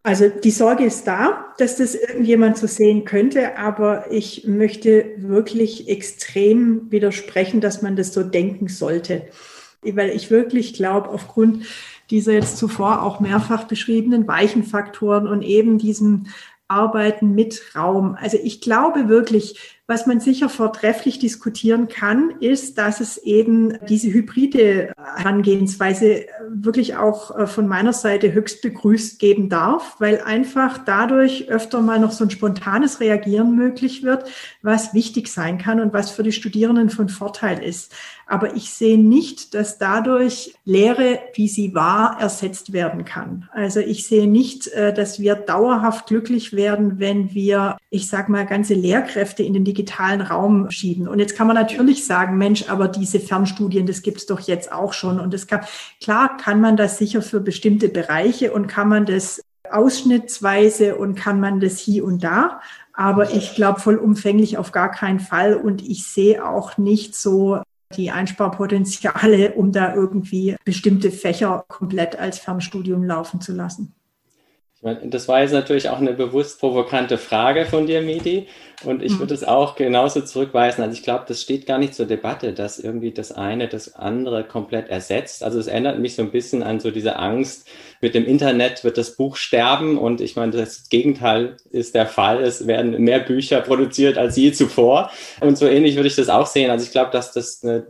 Also 0.02 0.28
die 0.28 0.52
Sorge 0.52 0.84
ist 0.84 1.04
da, 1.08 1.52
dass 1.58 1.78
das 1.78 1.96
irgendjemand 1.96 2.58
so 2.58 2.68
sehen 2.68 3.04
könnte, 3.04 3.58
aber 3.58 4.12
ich 4.12 4.46
möchte 4.46 5.06
wirklich 5.16 5.88
extrem 5.88 6.92
widersprechen, 6.92 7.60
dass 7.60 7.82
man 7.82 7.96
das 7.96 8.12
so 8.12 8.22
denken 8.22 8.68
sollte. 8.68 9.22
Weil 9.82 10.10
ich 10.10 10.30
wirklich 10.30 10.74
glaube, 10.74 11.08
aufgrund 11.08 11.64
dieser 12.10 12.34
jetzt 12.34 12.56
zuvor 12.56 13.02
auch 13.02 13.18
mehrfach 13.18 13.64
beschriebenen 13.64 14.28
weichen 14.28 14.62
Faktoren 14.62 15.26
und 15.26 15.42
eben 15.42 15.78
diesem 15.78 16.26
Arbeiten 16.68 17.34
mit 17.34 17.74
Raum. 17.74 18.16
Also 18.20 18.38
ich 18.40 18.60
glaube 18.60 19.08
wirklich, 19.08 19.75
Was 19.88 20.04
man 20.04 20.18
sicher 20.18 20.48
vortrefflich 20.48 21.20
diskutieren 21.20 21.86
kann, 21.86 22.34
ist, 22.40 22.76
dass 22.76 23.00
es 23.00 23.18
eben 23.18 23.78
diese 23.88 24.08
hybride 24.12 24.92
Herangehensweise 24.96 26.26
wirklich 26.48 26.96
auch 26.96 27.36
äh, 27.38 27.46
von 27.46 27.68
meiner 27.68 27.92
Seite 27.92 28.32
höchst 28.32 28.62
begrüßt 28.62 29.20
geben 29.20 29.48
darf, 29.48 29.94
weil 30.00 30.22
einfach 30.22 30.78
dadurch 30.78 31.48
öfter 31.48 31.82
mal 31.82 32.00
noch 32.00 32.10
so 32.10 32.24
ein 32.24 32.30
spontanes 32.30 32.98
Reagieren 32.98 33.54
möglich 33.54 34.02
wird, 34.02 34.28
was 34.66 34.92
wichtig 34.92 35.28
sein 35.28 35.56
kann 35.56 35.80
und 35.80 35.94
was 35.94 36.10
für 36.10 36.22
die 36.22 36.32
Studierenden 36.32 36.90
von 36.90 37.08
Vorteil 37.08 37.62
ist. 37.62 37.94
Aber 38.26 38.54
ich 38.54 38.70
sehe 38.70 38.98
nicht, 38.98 39.54
dass 39.54 39.78
dadurch 39.78 40.54
Lehre, 40.66 41.20
wie 41.34 41.48
sie 41.48 41.74
war, 41.74 42.20
ersetzt 42.20 42.74
werden 42.74 43.06
kann. 43.06 43.48
Also 43.52 43.80
ich 43.80 44.06
sehe 44.06 44.26
nicht, 44.26 44.66
äh, 44.68 44.92
dass 44.92 45.20
wir 45.20 45.36
dauerhaft 45.36 46.08
glücklich 46.08 46.52
werden, 46.52 46.98
wenn 46.98 47.32
wir, 47.32 47.78
ich 47.88 48.08
sage 48.08 48.30
mal, 48.30 48.44
ganze 48.44 48.74
Lehrkräfte 48.74 49.42
in 49.42 49.54
den 49.54 49.64
digitalen 49.64 50.20
Raum 50.20 50.70
schieben. 50.70 51.08
Und 51.08 51.20
jetzt 51.20 51.36
kann 51.36 51.46
man 51.46 51.56
natürlich 51.56 52.04
sagen, 52.04 52.36
Mensch, 52.36 52.68
aber 52.68 52.88
diese 52.88 53.20
Fernstudien, 53.20 53.86
das 53.86 54.02
gibt 54.02 54.18
es 54.18 54.26
doch 54.26 54.40
jetzt 54.40 54.72
auch 54.72 54.92
schon. 54.92 55.20
Und 55.20 55.32
es 55.32 55.46
kann, 55.46 55.60
klar 56.02 56.36
kann 56.36 56.60
man 56.60 56.76
das 56.76 56.98
sicher 56.98 57.22
für 57.22 57.40
bestimmte 57.40 57.88
Bereiche 57.88 58.52
und 58.52 58.66
kann 58.66 58.88
man 58.88 59.06
das 59.06 59.40
ausschnittsweise 59.70 60.96
und 60.96 61.14
kann 61.14 61.40
man 61.40 61.60
das 61.60 61.78
hier 61.78 62.04
und 62.04 62.22
da. 62.24 62.60
Aber 62.96 63.30
ich 63.34 63.54
glaube 63.54 63.78
vollumfänglich 63.80 64.56
auf 64.56 64.72
gar 64.72 64.90
keinen 64.90 65.20
Fall. 65.20 65.54
Und 65.54 65.82
ich 65.86 66.06
sehe 66.06 66.48
auch 66.48 66.78
nicht 66.78 67.14
so 67.14 67.60
die 67.94 68.10
Einsparpotenziale, 68.10 69.52
um 69.52 69.70
da 69.70 69.94
irgendwie 69.94 70.56
bestimmte 70.64 71.10
Fächer 71.10 71.64
komplett 71.68 72.18
als 72.18 72.38
Fernstudium 72.38 73.04
laufen 73.04 73.40
zu 73.40 73.52
lassen. 73.52 73.95
Das 75.04 75.28
war 75.28 75.42
jetzt 75.42 75.52
natürlich 75.52 75.88
auch 75.88 75.98
eine 75.98 76.12
bewusst 76.12 76.60
provokante 76.60 77.18
Frage 77.18 77.66
von 77.66 77.86
dir, 77.86 78.02
Midi. 78.02 78.46
Und 78.84 79.02
ich 79.02 79.18
würde 79.18 79.32
es 79.32 79.42
auch 79.42 79.74
genauso 79.74 80.20
zurückweisen. 80.20 80.84
Also 80.84 80.94
ich 80.94 81.02
glaube, 81.02 81.24
das 81.26 81.40
steht 81.40 81.66
gar 81.66 81.78
nicht 81.78 81.94
zur 81.94 82.04
Debatte, 82.04 82.52
dass 82.52 82.78
irgendwie 82.78 83.10
das 83.10 83.32
eine 83.32 83.68
das 83.68 83.94
andere 83.94 84.44
komplett 84.44 84.88
ersetzt. 84.88 85.42
Also 85.42 85.58
es 85.58 85.66
erinnert 85.66 85.98
mich 85.98 86.14
so 86.14 86.22
ein 86.22 86.30
bisschen 86.30 86.62
an 86.62 86.78
so 86.78 86.90
diese 86.90 87.16
Angst, 87.16 87.66
mit 88.02 88.14
dem 88.14 88.26
Internet 88.26 88.84
wird 88.84 88.98
das 88.98 89.16
Buch 89.16 89.36
sterben. 89.36 89.96
Und 89.96 90.20
ich 90.20 90.36
meine, 90.36 90.52
das 90.52 90.88
Gegenteil 90.90 91.56
ist 91.70 91.94
der 91.94 92.06
Fall. 92.06 92.42
Es 92.42 92.66
werden 92.66 93.02
mehr 93.02 93.20
Bücher 93.20 93.62
produziert 93.62 94.18
als 94.18 94.36
je 94.36 94.52
zuvor. 94.52 95.10
Und 95.40 95.56
so 95.56 95.66
ähnlich 95.66 95.96
würde 95.96 96.08
ich 96.08 96.16
das 96.16 96.28
auch 96.28 96.46
sehen. 96.46 96.70
Also 96.70 96.84
ich 96.84 96.92
glaube, 96.92 97.10
dass 97.10 97.32
das 97.32 97.64
eine 97.64 97.86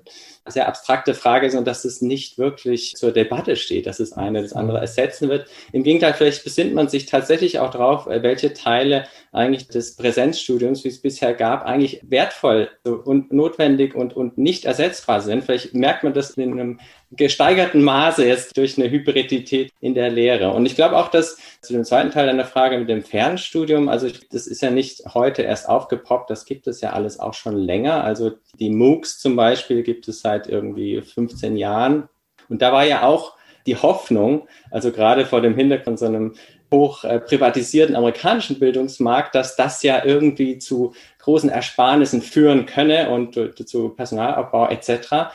sehr 0.48 0.68
abstrakte 0.68 1.14
Frage 1.14 1.46
ist 1.46 1.54
und 1.54 1.66
dass 1.66 1.84
es 1.84 2.02
nicht 2.02 2.38
wirklich 2.38 2.94
zur 2.94 3.12
Debatte 3.12 3.56
steht, 3.56 3.86
dass 3.86 4.00
es 4.00 4.12
eine 4.12 4.42
das 4.42 4.52
andere 4.52 4.78
ersetzen 4.78 5.28
wird. 5.28 5.48
Im 5.72 5.82
Gegenteil, 5.82 6.14
vielleicht 6.14 6.44
besinnt 6.44 6.74
man 6.74 6.88
sich 6.88 7.06
tatsächlich 7.06 7.58
auch 7.58 7.70
darauf, 7.70 8.06
äh, 8.06 8.22
welche 8.22 8.52
Teile 8.52 9.06
eigentlich 9.32 9.68
des 9.68 9.96
Präsenzstudiums, 9.96 10.84
wie 10.84 10.88
es 10.88 11.00
bisher 11.00 11.34
gab, 11.34 11.64
eigentlich 11.64 12.00
wertvoll 12.04 12.70
und 12.84 13.32
notwendig 13.32 13.94
und, 13.94 14.16
und 14.16 14.38
nicht 14.38 14.64
ersetzbar 14.64 15.20
sind. 15.20 15.44
Vielleicht 15.44 15.74
merkt 15.74 16.04
man 16.04 16.14
das 16.14 16.30
in 16.30 16.52
einem 16.52 16.80
gesteigerten 17.12 17.82
Maße 17.82 18.26
jetzt 18.26 18.56
durch 18.56 18.78
eine 18.78 18.90
Hybridität 18.90 19.72
in 19.80 19.94
der 19.94 20.10
Lehre. 20.10 20.52
Und 20.52 20.66
ich 20.66 20.74
glaube 20.74 20.96
auch, 20.96 21.08
dass 21.08 21.38
zu 21.60 21.72
dem 21.72 21.84
zweiten 21.84 22.10
Teil 22.10 22.26
deiner 22.26 22.44
Frage 22.44 22.78
mit 22.78 22.88
dem 22.88 23.02
Fernstudium, 23.02 23.88
also 23.88 24.08
das 24.32 24.46
ist 24.46 24.60
ja 24.60 24.70
nicht 24.70 25.02
heute 25.14 25.42
erst 25.42 25.68
aufgepoppt, 25.68 26.30
das 26.30 26.44
gibt 26.44 26.66
es 26.66 26.80
ja 26.80 26.90
alles 26.90 27.20
auch 27.20 27.34
schon 27.34 27.56
länger. 27.56 28.02
Also 28.02 28.32
die 28.58 28.70
MOOCs 28.70 29.18
zum 29.20 29.36
Beispiel 29.36 29.82
gibt 29.82 30.08
es 30.08 30.20
seit 30.20 30.48
irgendwie 30.48 31.00
15 31.00 31.56
Jahren. 31.56 32.08
Und 32.48 32.62
da 32.62 32.72
war 32.72 32.84
ja 32.84 33.02
auch 33.02 33.36
die 33.66 33.76
Hoffnung, 33.76 34.46
also 34.70 34.92
gerade 34.92 35.26
vor 35.26 35.40
dem 35.40 35.56
Hintergrund 35.56 35.98
so 35.98 36.06
einem 36.06 36.34
hoch 36.72 37.04
äh, 37.04 37.20
privatisierten 37.20 37.94
amerikanischen 37.94 38.58
Bildungsmarkt, 38.58 39.34
dass 39.34 39.54
das 39.54 39.82
ja 39.82 40.04
irgendwie 40.04 40.58
zu 40.58 40.94
großen 41.20 41.48
Ersparnissen 41.48 42.22
führen 42.22 42.66
könne 42.66 43.10
und 43.10 43.36
äh, 43.36 43.54
zu 43.54 43.90
Personalabbau 43.90 44.68
etc 44.68 45.30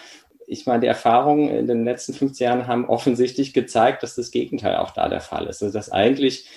ich 0.51 0.65
meine, 0.65 0.81
die 0.81 0.87
Erfahrungen 0.87 1.47
in 1.47 1.65
den 1.65 1.85
letzten 1.85 2.13
15 2.13 2.45
Jahren 2.45 2.67
haben 2.67 2.85
offensichtlich 2.85 3.53
gezeigt, 3.53 4.03
dass 4.03 4.15
das 4.15 4.31
Gegenteil 4.31 4.75
auch 4.75 4.91
da 4.91 5.07
der 5.07 5.21
Fall 5.21 5.47
ist. 5.47 5.63
Also 5.63 5.73
dass 5.73 5.91
eigentlich 5.91 6.49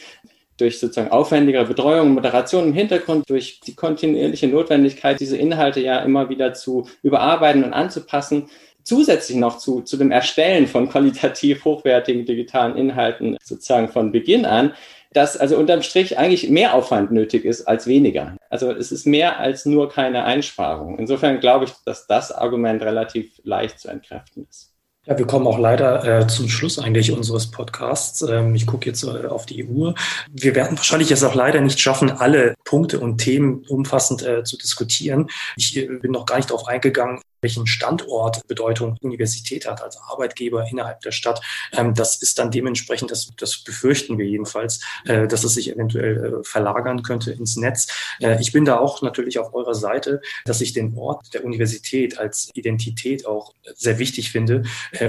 durch 0.57 0.81
sozusagen 0.81 1.13
aufwendigere 1.13 1.67
Betreuung 1.67 2.13
Moderation 2.13 2.69
im 2.69 2.73
Hintergrund, 2.73 3.31
durch 3.31 3.61
die 3.61 3.75
kontinuierliche 3.75 4.49
Notwendigkeit, 4.49 5.21
diese 5.21 5.37
Inhalte 5.37 5.81
ja 5.81 6.01
immer 6.01 6.29
wieder 6.29 6.55
zu 6.55 6.89
überarbeiten 7.03 7.63
und 7.63 7.73
anzupassen, 7.73 8.49
zusätzlich 8.83 9.39
noch 9.39 9.59
zu, 9.59 9.83
zu 9.83 9.97
dem 9.97 10.11
Erstellen 10.11 10.67
von 10.67 10.89
qualitativ 10.89 11.65
hochwertigen 11.65 12.25
digitalen 12.27 12.77
Inhalten 12.77 13.37
sozusagen 13.43 13.89
von 13.89 14.11
Beginn 14.11 14.45
an, 14.45 14.75
dass 15.15 15.37
also 15.37 15.57
unterm 15.57 15.83
Strich 15.83 16.19
eigentlich 16.19 16.51
mehr 16.51 16.75
Aufwand 16.75 17.11
nötig 17.11 17.45
ist 17.45 17.67
als 17.67 17.87
weniger. 17.87 18.37
Also 18.51 18.71
es 18.73 18.93
ist 18.93 19.07
mehr 19.07 19.39
als 19.39 19.65
nur 19.65 19.89
keine 19.89 20.25
Einsparung. 20.25 20.99
Insofern 20.99 21.41
glaube 21.41 21.65
ich, 21.65 21.73
dass 21.87 22.07
das 22.07 22.33
Argument 22.33 22.83
relativ 22.83 23.41
leicht 23.45 23.79
zu 23.79 23.89
entkräften 23.89 24.47
ist. 24.49 24.75
Ja, 25.07 25.19
wir 25.19 25.27
kommen 25.27 25.47
auch 25.47 25.59
leider 25.59 26.21
äh, 26.23 26.27
zum 26.27 26.49
Schluss 26.49 26.79
eigentlich 26.79 27.13
unseres 27.13 27.51
Podcasts. 27.51 28.23
Ähm, 28.23 28.55
ich 28.55 28.67
gucke 28.67 28.87
jetzt 28.87 29.05
äh, 29.05 29.27
auf 29.27 29.45
die 29.45 29.65
Uhr. 29.65 29.95
Wir 30.33 30.55
werden 30.55 30.79
wahrscheinlich 30.79 31.11
es 31.11 31.23
auch 31.23 31.35
leider 31.35 31.61
nicht 31.61 31.79
schaffen, 31.79 32.11
alle 32.11 32.55
Punkte 32.65 33.01
und 33.01 33.19
Themen 33.19 33.67
umfassend 33.69 34.23
äh, 34.23 34.45
zu 34.45 34.57
diskutieren. 34.57 35.29
Ich 35.57 35.77
äh, 35.77 35.87
bin 35.87 36.11
noch 36.11 36.25
gar 36.25 36.37
nicht 36.37 36.51
darauf 36.51 36.67
eingegangen, 36.67 37.21
welchen 37.45 37.67
Standort 37.67 38.47
Bedeutung 38.49 38.97
Universität 39.03 39.69
hat 39.69 39.83
als 39.83 39.99
Arbeitgeber 39.99 40.67
innerhalb 40.69 41.01
der 41.03 41.13
Stadt. 41.13 41.41
Ähm, 41.73 41.95
das 41.95 42.21
ist 42.21 42.39
dann 42.39 42.51
dementsprechend, 42.51 43.11
das, 43.11 43.31
das 43.37 43.59
befürchten 43.59 44.19
wir 44.19 44.27
jedenfalls, 44.27 44.81
äh, 45.05 45.29
dass 45.29 45.45
es 45.45 45.55
sich 45.55 45.71
eventuell 45.71 46.41
äh, 46.41 46.45
verlagern 46.45 47.03
könnte 47.03 47.31
ins 47.31 47.57
Netz. 47.57 47.87
Äh, 48.21 48.41
ich 48.41 48.53
bin 48.53 48.65
da 48.65 48.79
auch 48.79 49.03
natürlich 49.03 49.39
auf 49.39 49.55
eurer 49.55 49.75
Seite, 49.75 50.23
dass 50.47 50.63
ich 50.63 50.73
den 50.73 50.97
Ort 50.97 51.35
der 51.35 51.45
Universität 51.45 52.19
als 52.19 52.51
Identität 52.55 53.27
auch 53.27 53.55
sehr 53.75 53.99
wichtig 53.99 54.31
finde 54.31 54.63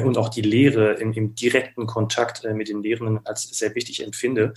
und 0.03 0.17
auch 0.17 0.29
die 0.29 0.41
Lehre 0.41 0.93
im, 0.95 1.13
im 1.13 1.35
direkten 1.35 1.85
Kontakt 1.85 2.43
mit 2.43 2.67
den 2.67 2.83
Lehrenden 2.83 3.25
als 3.25 3.43
sehr 3.43 3.73
wichtig 3.75 4.03
empfinde. 4.03 4.53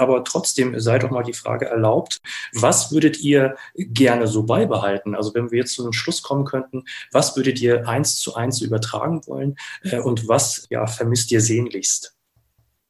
Aber 0.00 0.24
trotzdem 0.24 0.80
sei 0.80 0.98
doch 0.98 1.10
mal 1.10 1.22
die 1.22 1.34
Frage 1.34 1.66
erlaubt, 1.66 2.20
was 2.54 2.90
würdet 2.90 3.20
ihr 3.20 3.56
gerne 3.76 4.26
so 4.26 4.44
beibehalten? 4.44 5.14
Also 5.14 5.34
wenn 5.34 5.50
wir 5.50 5.58
jetzt 5.58 5.74
zu 5.74 5.82
einem 5.82 5.92
Schluss 5.92 6.22
kommen 6.22 6.46
könnten, 6.46 6.84
was 7.12 7.36
würdet 7.36 7.60
ihr 7.60 7.86
eins 7.86 8.18
zu 8.18 8.34
eins 8.34 8.62
übertragen 8.62 9.20
wollen 9.26 9.56
äh, 9.82 9.98
und 9.98 10.26
was 10.26 10.66
ja, 10.70 10.86
vermisst 10.86 11.30
ihr 11.32 11.42
sehnlichst? 11.42 12.16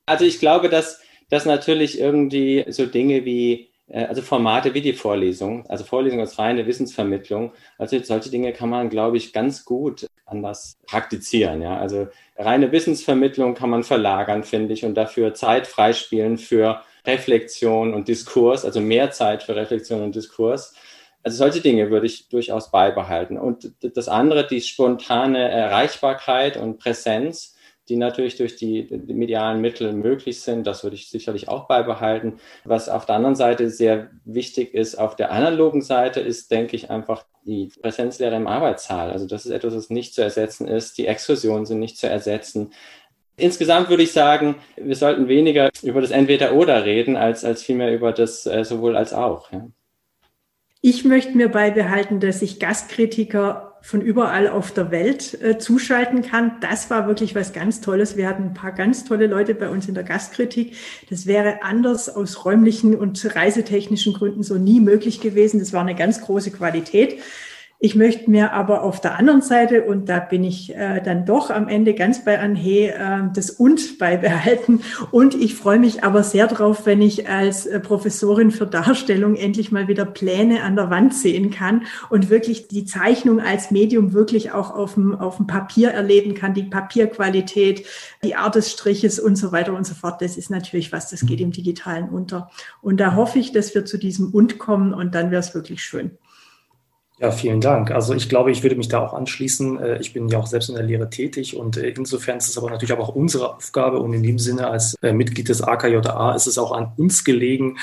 Also 0.07 0.25
ich 0.25 0.39
glaube, 0.39 0.69
dass, 0.69 1.01
dass 1.31 1.47
natürlich 1.47 1.99
irgendwie 1.99 2.65
so 2.69 2.87
Dinge 2.87 3.25
wie 3.25 3.71
äh, 3.89 4.05
also 4.05 4.23
Formate 4.23 4.73
wie 4.75 4.81
die 4.81 4.93
Vorlesung, 4.93 5.67
also 5.69 5.83
Vorlesung 5.83 6.21
als 6.21 6.39
reine 6.39 6.65
Wissensvermittlung, 6.67 7.53
also 7.77 7.99
solche 8.03 8.31
Dinge 8.31 8.53
kann 8.53 8.71
man, 8.71 8.89
glaube 8.89 9.17
ich, 9.17 9.33
ganz 9.33 9.65
gut 9.65 10.07
anders 10.27 10.79
praktizieren. 10.87 11.61
Ja? 11.61 11.77
Also 11.79 12.07
reine 12.37 12.71
Wissensvermittlung 12.71 13.55
kann 13.55 13.71
man 13.71 13.83
verlagern, 13.83 14.45
finde 14.45 14.75
ich, 14.75 14.85
und 14.85 14.95
dafür 14.95 15.35
Zeit 15.35 15.67
freispielen 15.67 16.39
für 16.39 16.83
Reflexion 17.07 17.95
und 17.95 18.09
Diskurs, 18.09 18.65
also 18.65 18.81
mehr 18.81 19.11
Zeit 19.11 19.43
für 19.43 19.57
Reflexion 19.57 20.03
und 20.03 20.15
Diskurs. 20.15 20.75
Also 21.23 21.39
solche 21.39 21.61
Dinge 21.61 21.91
würde 21.91 22.07
ich 22.07 22.29
durchaus 22.29 22.71
beibehalten. 22.71 23.37
Und 23.37 23.73
das 23.81 24.09
andere, 24.09 24.47
die 24.47 24.61
spontane 24.61 25.51
Erreichbarkeit 25.51 26.57
und 26.57 26.79
Präsenz, 26.79 27.57
die 27.91 27.97
natürlich 27.97 28.37
durch 28.37 28.57
die, 28.57 28.89
medialen 29.09 29.61
Mittel 29.61 29.93
möglich 29.93 30.41
sind, 30.41 30.67
das 30.67 30.85
würde 30.85 30.95
ich 30.95 31.11
sicherlich 31.11 31.49
auch 31.49 31.67
beibehalten. 31.67 32.39
Was 32.65 32.89
auf 32.89 33.05
der 33.05 33.17
anderen 33.17 33.35
Seite 33.35 33.69
sehr 33.69 34.11
wichtig 34.25 34.73
ist, 34.73 34.95
auf 34.95 35.17
der 35.17 35.33
analogen 35.33 35.83
Seite 35.83 36.21
ist, 36.21 36.51
denke 36.53 36.77
ich, 36.77 36.89
einfach 36.89 37.25
die 37.45 37.73
Präsenzlehre 37.83 38.37
im 38.37 38.47
Arbeitssaal. 38.47 39.11
Also 39.11 39.27
das 39.27 39.45
ist 39.45 39.53
etwas, 39.53 39.75
was 39.75 39.91
nicht 39.91 40.15
zu 40.15 40.23
ersetzen 40.23 40.69
ist. 40.69 40.99
Die 40.99 41.07
Exkursionen 41.07 41.67
sind 41.67 41.81
nicht 41.81 41.99
zu 41.99 42.09
ersetzen. 42.09 42.73
Insgesamt 43.41 43.89
würde 43.89 44.03
ich 44.03 44.13
sagen, 44.13 44.57
wir 44.77 44.97
sollten 44.97 45.29
weniger 45.29 45.71
über 45.83 46.01
das 46.01 46.11
Entweder-Oder 46.11 46.85
reden, 46.85 47.17
als, 47.17 47.45
als 47.45 47.63
vielmehr 47.63 47.95
über 47.95 48.13
das 48.13 48.47
äh, 48.47 48.65
sowohl 48.65 48.97
als 48.97 49.13
auch. 49.13 49.51
Ja. 49.53 49.67
Ich 50.83 51.05
möchte 51.05 51.37
mir 51.37 51.49
beibehalten, 51.49 52.21
dass 52.21 52.41
ich 52.41 52.59
Gastkritiker 52.59 53.71
von 53.83 54.01
überall 54.01 54.49
auf 54.49 54.73
der 54.73 54.91
Welt 54.91 55.41
äh, 55.43 55.59
zuschalten 55.59 56.23
kann. 56.23 56.53
Das 56.61 56.91
war 56.91 57.07
wirklich 57.07 57.35
was 57.35 57.53
ganz 57.53 57.81
Tolles. 57.81 58.17
Wir 58.17 58.29
hatten 58.29 58.45
ein 58.45 58.55
paar 58.55 58.73
ganz 58.73 59.05
tolle 59.05 59.27
Leute 59.27 59.55
bei 59.55 59.69
uns 59.69 59.89
in 59.89 59.95
der 59.95 60.05
Gastkritik. 60.05 60.77
Das 61.09 61.27
wäre 61.27 61.63
anders 61.63 62.15
aus 62.15 62.45
räumlichen 62.45 62.95
und 62.95 63.35
reisetechnischen 63.35 64.15
Gründen 64.15 64.43
so 64.43 64.57
nie 64.57 64.81
möglich 64.81 65.21
gewesen. 65.21 65.61
Das 65.61 65.73
war 65.73 65.81
eine 65.81 65.95
ganz 65.95 66.21
große 66.21 66.51
Qualität. 66.51 67.21
Ich 67.83 67.95
möchte 67.95 68.31
mir 68.31 68.53
aber 68.53 68.83
auf 68.83 69.01
der 69.01 69.19
anderen 69.19 69.41
Seite, 69.41 69.85
und 69.85 70.11
da 70.11 70.21
bin 70.21 70.45
ich 70.45 70.77
äh, 70.77 71.01
dann 71.01 71.25
doch 71.25 71.49
am 71.49 71.67
Ende 71.67 71.95
ganz 71.95 72.23
bei 72.23 72.39
Anhe, 72.39 72.93
äh, 72.93 73.23
das 73.33 73.49
Und 73.49 73.97
beibehalten. 73.97 74.83
Und 75.11 75.35
ich 75.35 75.55
freue 75.55 75.79
mich 75.79 76.05
aber 76.05 76.23
sehr 76.23 76.47
drauf, 76.47 76.85
wenn 76.85 77.01
ich 77.01 77.27
als 77.31 77.65
äh, 77.65 77.81
Professorin 77.81 78.51
für 78.51 78.67
Darstellung 78.67 79.35
endlich 79.35 79.73
mal 79.73 79.89
wieder 79.89 80.05
Pläne 80.05 80.63
an 80.63 80.77
der 80.77 80.91
Wand 80.91 81.15
sehen 81.15 81.51
kann 81.51 81.87
und 82.11 82.29
wirklich 82.29 82.69
die 82.69 82.85
Zeichnung 82.85 83.41
als 83.41 83.71
Medium 83.71 84.13
wirklich 84.13 84.53
auch 84.53 84.75
auf 84.75 84.93
dem, 84.93 85.15
auf 85.15 85.39
dem 85.39 85.47
Papier 85.47 85.89
erleben 85.89 86.35
kann, 86.35 86.53
die 86.53 86.65
Papierqualität, 86.65 87.87
die 88.23 88.37
Art 88.37 88.57
des 88.57 88.71
Striches 88.71 89.19
und 89.19 89.37
so 89.37 89.53
weiter 89.53 89.73
und 89.73 89.87
so 89.87 89.95
fort. 89.95 90.21
Das 90.21 90.37
ist 90.37 90.51
natürlich 90.51 90.93
was, 90.93 91.09
das 91.09 91.25
geht 91.25 91.41
im 91.41 91.51
Digitalen 91.51 92.11
unter. 92.11 92.51
Und 92.83 93.01
da 93.01 93.15
hoffe 93.15 93.39
ich, 93.39 93.53
dass 93.53 93.75
wir 93.75 93.87
zu 93.87 93.97
diesem 93.97 94.35
Und 94.35 94.59
kommen 94.59 94.93
und 94.93 95.15
dann 95.15 95.31
wäre 95.31 95.41
es 95.41 95.55
wirklich 95.55 95.83
schön. 95.83 96.19
Ja, 97.21 97.31
vielen 97.33 97.61
Dank. 97.61 97.91
Also 97.91 98.15
ich 98.15 98.31
glaube, 98.31 98.51
ich 98.51 98.63
würde 98.63 98.77
mich 98.77 98.89
da 98.89 99.01
auch 99.01 99.13
anschließen. 99.13 99.79
Äh, 99.79 100.01
ich 100.01 100.15
bin 100.15 100.29
ja 100.29 100.39
auch 100.39 100.47
selbst 100.47 100.71
in 100.71 100.77
der 100.77 100.85
Lehre 100.85 101.11
tätig 101.11 101.55
und 101.55 101.77
äh, 101.77 101.91
insofern 101.91 102.39
ist 102.39 102.49
es 102.49 102.57
aber 102.57 102.71
natürlich 102.71 102.95
auch 102.95 103.15
unsere 103.15 103.57
Aufgabe 103.57 103.99
und 104.01 104.15
in 104.15 104.23
dem 104.23 104.39
Sinne 104.39 104.69
als 104.69 104.95
äh, 105.03 105.13
Mitglied 105.13 105.51
des 105.51 105.61
AKJA 105.63 106.35
ist 106.35 106.47
es 106.47 106.57
auch 106.57 106.73
an 106.73 106.95
uns 106.97 107.23
gelegen, 107.23 107.77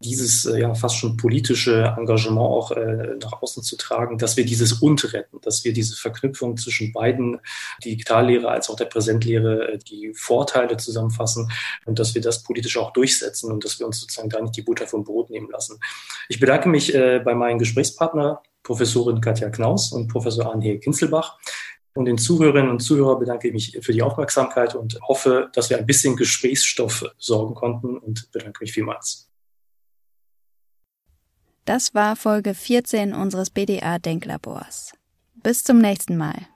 dieses 0.00 0.44
ja 0.44 0.74
fast 0.74 0.96
schon 0.96 1.16
politische 1.16 1.94
Engagement 1.96 2.40
auch 2.40 2.72
äh, 2.72 3.14
nach 3.22 3.40
außen 3.40 3.62
zu 3.62 3.76
tragen, 3.78 4.18
dass 4.18 4.36
wir 4.36 4.44
dieses 4.44 4.74
Und 4.74 5.10
retten, 5.14 5.40
dass 5.40 5.64
wir 5.64 5.72
diese 5.72 5.96
Verknüpfung 5.96 6.58
zwischen 6.58 6.92
beiden 6.92 7.40
Digitallehre 7.82 8.48
als 8.50 8.68
auch 8.68 8.76
der 8.76 8.86
Präsentlehre 8.86 9.78
die 9.88 10.12
Vorteile 10.14 10.76
zusammenfassen 10.76 11.50
und 11.86 11.98
dass 11.98 12.14
wir 12.14 12.20
das 12.20 12.42
politisch 12.42 12.76
auch 12.76 12.92
durchsetzen 12.92 13.50
und 13.52 13.64
dass 13.64 13.78
wir 13.78 13.86
uns 13.86 14.00
sozusagen 14.00 14.28
da 14.28 14.40
nicht 14.40 14.56
die 14.56 14.62
Butter 14.62 14.86
vom 14.86 15.04
Brot 15.04 15.30
nehmen 15.30 15.48
lassen. 15.50 15.78
Ich 16.28 16.40
bedanke 16.40 16.68
mich 16.68 16.94
äh, 16.94 17.20
bei 17.24 17.34
meinen 17.34 17.58
Gesprächspartner 17.58 18.42
Professorin 18.62 19.20
Katja 19.20 19.50
Knaus 19.50 19.92
und 19.92 20.08
Professor 20.08 20.46
Arne 20.46 20.78
Kinzelbach. 20.78 21.38
Und 21.94 22.06
den 22.06 22.16
Zuhörerinnen 22.16 22.70
und 22.70 22.80
Zuhörern 22.80 23.18
bedanke 23.18 23.48
ich 23.48 23.52
mich 23.52 23.78
für 23.84 23.92
die 23.92 24.02
Aufmerksamkeit 24.02 24.74
und 24.74 24.98
hoffe, 25.06 25.50
dass 25.52 25.68
wir 25.68 25.78
ein 25.78 25.86
bisschen 25.86 26.16
Gesprächsstoff 26.16 27.04
sorgen 27.18 27.54
konnten 27.54 27.98
und 27.98 28.30
bedanke 28.32 28.62
mich 28.62 28.72
vielmals. 28.72 29.28
Das 31.64 31.94
war 31.94 32.16
Folge 32.16 32.54
14 32.54 33.14
unseres 33.14 33.50
BDA 33.50 33.98
Denklabors. 33.98 34.92
Bis 35.42 35.62
zum 35.62 35.78
nächsten 35.78 36.16
Mal. 36.16 36.48